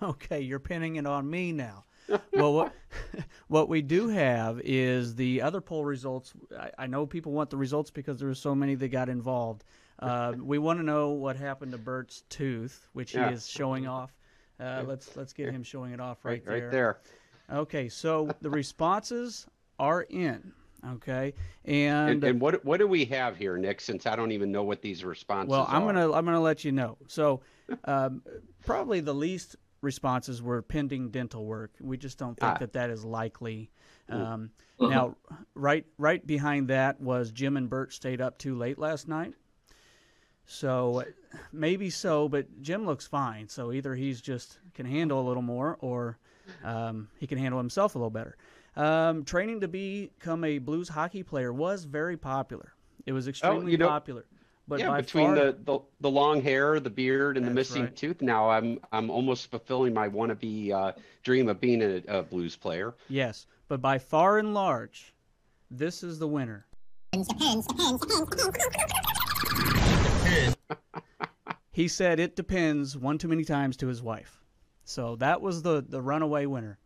Okay, 0.00 0.40
you're 0.40 0.60
pinning 0.60 0.96
it 0.96 1.06
on 1.06 1.28
me 1.28 1.50
now. 1.50 1.84
well, 2.32 2.52
what 2.54 2.72
what 3.48 3.68
we 3.68 3.82
do 3.82 4.08
have 4.08 4.60
is 4.60 5.14
the 5.14 5.42
other 5.42 5.60
poll 5.60 5.84
results. 5.84 6.32
I, 6.56 6.70
I 6.78 6.86
know 6.86 7.06
people 7.06 7.32
want 7.32 7.50
the 7.50 7.56
results 7.56 7.90
because 7.90 8.18
there 8.18 8.28
were 8.28 8.34
so 8.34 8.54
many 8.54 8.74
that 8.76 8.88
got 8.88 9.08
involved. 9.08 9.64
Uh, 9.98 10.34
we 10.40 10.58
want 10.58 10.78
to 10.78 10.84
know 10.84 11.10
what 11.10 11.36
happened 11.36 11.72
to 11.72 11.78
Burt's 11.78 12.22
tooth, 12.28 12.88
which 12.92 13.14
yeah. 13.14 13.28
he 13.28 13.34
is 13.34 13.48
showing 13.48 13.86
off. 13.86 14.12
Uh, 14.60 14.84
let's 14.86 15.16
let's 15.16 15.32
get 15.32 15.52
him 15.52 15.62
showing 15.62 15.92
it 15.92 16.00
off 16.00 16.24
right, 16.24 16.42
right 16.44 16.44
there. 16.44 16.62
Right 16.62 16.70
there. 16.70 17.00
Okay, 17.50 17.88
so 17.88 18.30
the 18.40 18.50
responses 18.50 19.46
are 19.78 20.02
in. 20.02 20.52
Okay, 20.86 21.34
and, 21.64 22.10
and, 22.10 22.24
and 22.24 22.40
what 22.40 22.64
what 22.64 22.78
do 22.78 22.86
we 22.86 23.04
have 23.06 23.36
here, 23.36 23.56
Nick? 23.56 23.80
Since 23.80 24.06
I 24.06 24.14
don't 24.14 24.30
even 24.30 24.52
know 24.52 24.62
what 24.62 24.80
these 24.80 25.04
responses. 25.04 25.50
Well, 25.50 25.66
I'm 25.68 25.82
are. 25.82 25.92
gonna 25.92 26.12
I'm 26.12 26.24
gonna 26.24 26.40
let 26.40 26.64
you 26.64 26.70
know. 26.70 26.98
So, 27.08 27.40
um, 27.84 28.22
probably 28.64 29.00
the 29.00 29.14
least 29.14 29.56
responses 29.80 30.40
were 30.40 30.62
pending 30.62 31.10
dental 31.10 31.44
work. 31.44 31.72
We 31.80 31.96
just 31.96 32.18
don't 32.18 32.38
think 32.38 32.52
ah. 32.52 32.58
that 32.58 32.72
that 32.74 32.90
is 32.90 33.04
likely. 33.04 33.70
Um, 34.08 34.50
uh-huh. 34.78 34.90
Now, 34.90 35.16
right 35.54 35.84
right 35.98 36.24
behind 36.24 36.68
that 36.68 37.00
was 37.00 37.32
Jim 37.32 37.56
and 37.56 37.68
Burt 37.68 37.92
stayed 37.92 38.20
up 38.20 38.38
too 38.38 38.56
late 38.56 38.78
last 38.78 39.08
night. 39.08 39.34
So 40.50 41.04
maybe 41.52 41.90
so, 41.90 42.26
but 42.26 42.62
Jim 42.62 42.86
looks 42.86 43.06
fine. 43.06 43.48
So 43.48 43.70
either 43.70 43.94
he's 43.94 44.20
just 44.20 44.58
can 44.74 44.86
handle 44.86 45.20
a 45.20 45.26
little 45.28 45.42
more, 45.42 45.76
or 45.80 46.18
um, 46.64 47.08
he 47.18 47.26
can 47.26 47.36
handle 47.36 47.60
himself 47.60 47.94
a 47.94 47.98
little 47.98 48.10
better. 48.10 48.36
Um, 48.74 49.24
training 49.24 49.60
to 49.60 49.68
become 49.68 50.44
a 50.44 50.58
blues 50.58 50.88
hockey 50.88 51.22
player 51.22 51.52
was 51.52 51.84
very 51.84 52.16
popular. 52.16 52.72
It 53.04 53.12
was 53.12 53.26
oh, 53.26 53.30
extremely 53.30 53.64
oh, 53.64 53.68
you 53.68 53.76
know, 53.76 53.88
popular. 53.88 54.24
But 54.66 54.80
yeah, 54.80 54.96
between 54.96 55.26
far, 55.26 55.34
the, 55.34 55.56
the, 55.64 55.78
the 56.00 56.10
long 56.10 56.40
hair, 56.40 56.80
the 56.80 56.90
beard, 56.90 57.36
and 57.36 57.46
the 57.46 57.50
missing 57.50 57.84
right. 57.84 57.96
tooth, 57.96 58.22
now 58.22 58.48
I'm 58.50 58.78
I'm 58.90 59.10
almost 59.10 59.50
fulfilling 59.50 59.92
my 59.92 60.08
wannabe 60.08 60.72
uh, 60.72 60.92
dream 61.22 61.48
of 61.48 61.60
being 61.60 61.82
a, 61.82 62.02
a 62.08 62.22
blues 62.22 62.56
player. 62.56 62.94
Yes, 63.10 63.46
but 63.68 63.82
by 63.82 63.98
far 63.98 64.38
and 64.38 64.54
large, 64.54 65.14
this 65.70 66.02
is 66.02 66.18
the 66.18 66.28
winner. 66.28 66.66
He 71.72 71.88
said 71.88 72.20
it 72.20 72.36
depends 72.36 72.96
one 72.96 73.18
too 73.18 73.28
many 73.28 73.44
times 73.44 73.76
to 73.78 73.86
his 73.86 74.02
wife. 74.02 74.42
So 74.84 75.16
that 75.16 75.40
was 75.40 75.62
the 75.62 75.84
the 75.86 76.00
runaway 76.00 76.46
winner. 76.46 76.78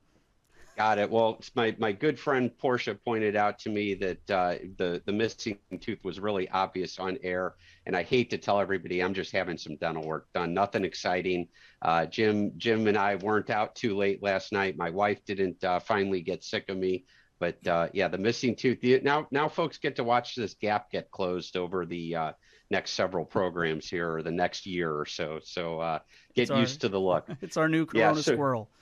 Got 0.76 0.98
it. 0.98 1.10
Well, 1.10 1.38
my, 1.54 1.76
my 1.78 1.92
good 1.92 2.18
friend 2.18 2.50
Portia 2.56 2.94
pointed 2.94 3.36
out 3.36 3.58
to 3.60 3.70
me 3.70 3.92
that 3.94 4.30
uh, 4.30 4.54
the 4.78 5.02
the 5.04 5.12
missing 5.12 5.58
tooth 5.80 6.02
was 6.02 6.18
really 6.18 6.48
obvious 6.48 6.98
on 6.98 7.18
air, 7.22 7.56
and 7.84 7.94
I 7.94 8.02
hate 8.02 8.30
to 8.30 8.38
tell 8.38 8.58
everybody 8.58 9.02
I'm 9.02 9.12
just 9.12 9.32
having 9.32 9.58
some 9.58 9.76
dental 9.76 10.02
work 10.02 10.28
done. 10.32 10.54
Nothing 10.54 10.84
exciting. 10.84 11.48
Uh, 11.82 12.06
Jim 12.06 12.52
Jim 12.56 12.86
and 12.86 12.96
I 12.96 13.16
weren't 13.16 13.50
out 13.50 13.74
too 13.74 13.94
late 13.96 14.22
last 14.22 14.50
night. 14.50 14.78
My 14.78 14.88
wife 14.88 15.22
didn't 15.26 15.62
uh, 15.62 15.78
finally 15.78 16.22
get 16.22 16.42
sick 16.42 16.70
of 16.70 16.78
me, 16.78 17.04
but 17.38 17.64
uh, 17.66 17.88
yeah, 17.92 18.08
the 18.08 18.16
missing 18.16 18.56
tooth. 18.56 18.78
Now 19.02 19.26
now 19.30 19.48
folks 19.48 19.76
get 19.76 19.96
to 19.96 20.04
watch 20.04 20.34
this 20.34 20.54
gap 20.54 20.90
get 20.90 21.10
closed 21.10 21.56
over 21.56 21.84
the 21.84 22.16
uh, 22.16 22.32
next 22.72 22.92
several 22.92 23.24
programs 23.24 23.88
here 23.88 24.16
or 24.16 24.22
the 24.22 24.32
next 24.32 24.66
year 24.66 24.90
or 24.90 25.06
so. 25.06 25.38
So 25.44 25.78
uh, 25.78 25.98
get 26.34 26.50
our, 26.50 26.58
used 26.58 26.80
to 26.80 26.88
the 26.88 26.98
look. 26.98 27.28
It's 27.42 27.56
our 27.56 27.68
new 27.68 27.86
Corona 27.86 28.16
yeah, 28.16 28.22
so, 28.22 28.32
squirrel. 28.32 28.68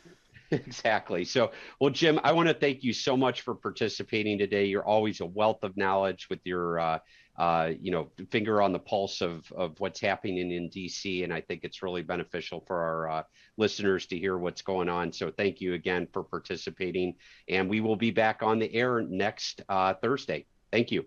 Exactly. 0.53 1.25
So, 1.25 1.53
well, 1.79 1.91
Jim, 1.91 2.19
I 2.25 2.33
want 2.33 2.49
to 2.49 2.55
thank 2.55 2.83
you 2.83 2.93
so 2.93 3.17
much 3.17 3.43
for 3.43 3.55
participating 3.55 4.37
today. 4.37 4.65
You're 4.65 4.85
always 4.85 5.21
a 5.21 5.27
wealth 5.27 5.63
of 5.63 5.77
knowledge 5.77 6.27
with 6.29 6.41
your, 6.43 6.81
uh, 6.81 6.99
uh, 7.39 7.71
you 7.81 7.93
know, 7.93 8.09
finger 8.33 8.61
on 8.61 8.73
the 8.73 8.81
pulse 8.81 9.21
of 9.21 9.51
of 9.53 9.79
what's 9.79 10.01
happening 10.01 10.51
in 10.51 10.69
DC, 10.69 11.23
and 11.23 11.33
I 11.33 11.41
think 11.41 11.61
it's 11.63 11.85
really 11.85 12.03
beneficial 12.03 12.65
for 12.67 12.83
our 12.83 13.09
uh, 13.09 13.23
listeners 13.59 14.07
to 14.07 14.19
hear 14.19 14.37
what's 14.39 14.63
going 14.63 14.89
on. 14.89 15.13
So, 15.13 15.31
thank 15.31 15.61
you 15.61 15.75
again 15.75 16.09
for 16.13 16.25
participating, 16.25 17.15
and 17.49 17.71
we 17.71 17.81
will 17.81 17.97
be 17.97 18.11
back 18.11 18.43
on 18.43 18.59
the 18.59 18.75
air 18.75 19.03
next 19.03 19.63
uh, 19.69 19.95
Thursday. 20.03 20.47
Thank 20.73 20.91
you. 20.91 21.07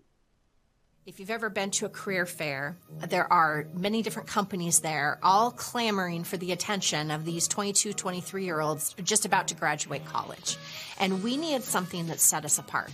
If 1.06 1.20
you've 1.20 1.28
ever 1.28 1.50
been 1.50 1.70
to 1.72 1.84
a 1.84 1.90
career 1.90 2.24
fair, 2.24 2.78
there 3.08 3.30
are 3.30 3.66
many 3.74 4.00
different 4.00 4.26
companies 4.26 4.80
there, 4.80 5.18
all 5.22 5.50
clamoring 5.50 6.24
for 6.24 6.38
the 6.38 6.50
attention 6.52 7.10
of 7.10 7.26
these 7.26 7.46
22, 7.46 7.92
23 7.92 8.42
year 8.42 8.58
olds 8.58 8.94
just 9.02 9.26
about 9.26 9.48
to 9.48 9.54
graduate 9.54 10.06
college. 10.06 10.56
And 10.98 11.22
we 11.22 11.36
needed 11.36 11.62
something 11.62 12.06
that 12.06 12.20
set 12.20 12.46
us 12.46 12.58
apart. 12.58 12.90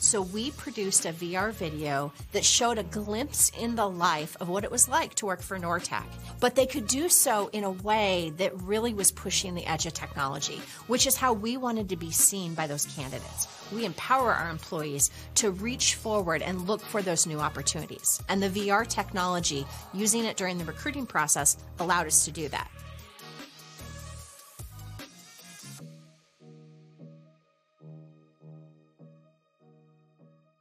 So 0.00 0.20
we 0.20 0.50
produced 0.50 1.06
a 1.06 1.14
VR 1.14 1.50
video 1.50 2.12
that 2.32 2.44
showed 2.44 2.76
a 2.76 2.82
glimpse 2.82 3.50
in 3.58 3.74
the 3.74 3.88
life 3.88 4.36
of 4.38 4.50
what 4.50 4.64
it 4.64 4.70
was 4.70 4.86
like 4.86 5.14
to 5.14 5.26
work 5.26 5.40
for 5.40 5.58
Nortec. 5.58 6.04
But 6.40 6.56
they 6.56 6.66
could 6.66 6.86
do 6.86 7.08
so 7.08 7.48
in 7.54 7.64
a 7.64 7.70
way 7.70 8.34
that 8.36 8.60
really 8.60 8.92
was 8.92 9.10
pushing 9.10 9.54
the 9.54 9.64
edge 9.64 9.86
of 9.86 9.94
technology, 9.94 10.60
which 10.88 11.06
is 11.06 11.16
how 11.16 11.32
we 11.32 11.56
wanted 11.56 11.88
to 11.88 11.96
be 11.96 12.10
seen 12.10 12.52
by 12.52 12.66
those 12.66 12.84
candidates. 12.84 13.48
We 13.72 13.84
empower 13.84 14.32
our 14.32 14.50
employees 14.50 15.10
to 15.36 15.50
reach 15.50 15.94
forward 15.94 16.42
and 16.42 16.66
look 16.66 16.80
for 16.80 17.02
those 17.02 17.26
new 17.26 17.40
opportunities. 17.40 18.22
And 18.28 18.42
the 18.42 18.48
VR 18.48 18.86
technology, 18.86 19.66
using 19.92 20.24
it 20.24 20.36
during 20.36 20.58
the 20.58 20.64
recruiting 20.64 21.06
process, 21.06 21.56
allowed 21.78 22.06
us 22.06 22.24
to 22.24 22.30
do 22.30 22.48
that. 22.48 22.70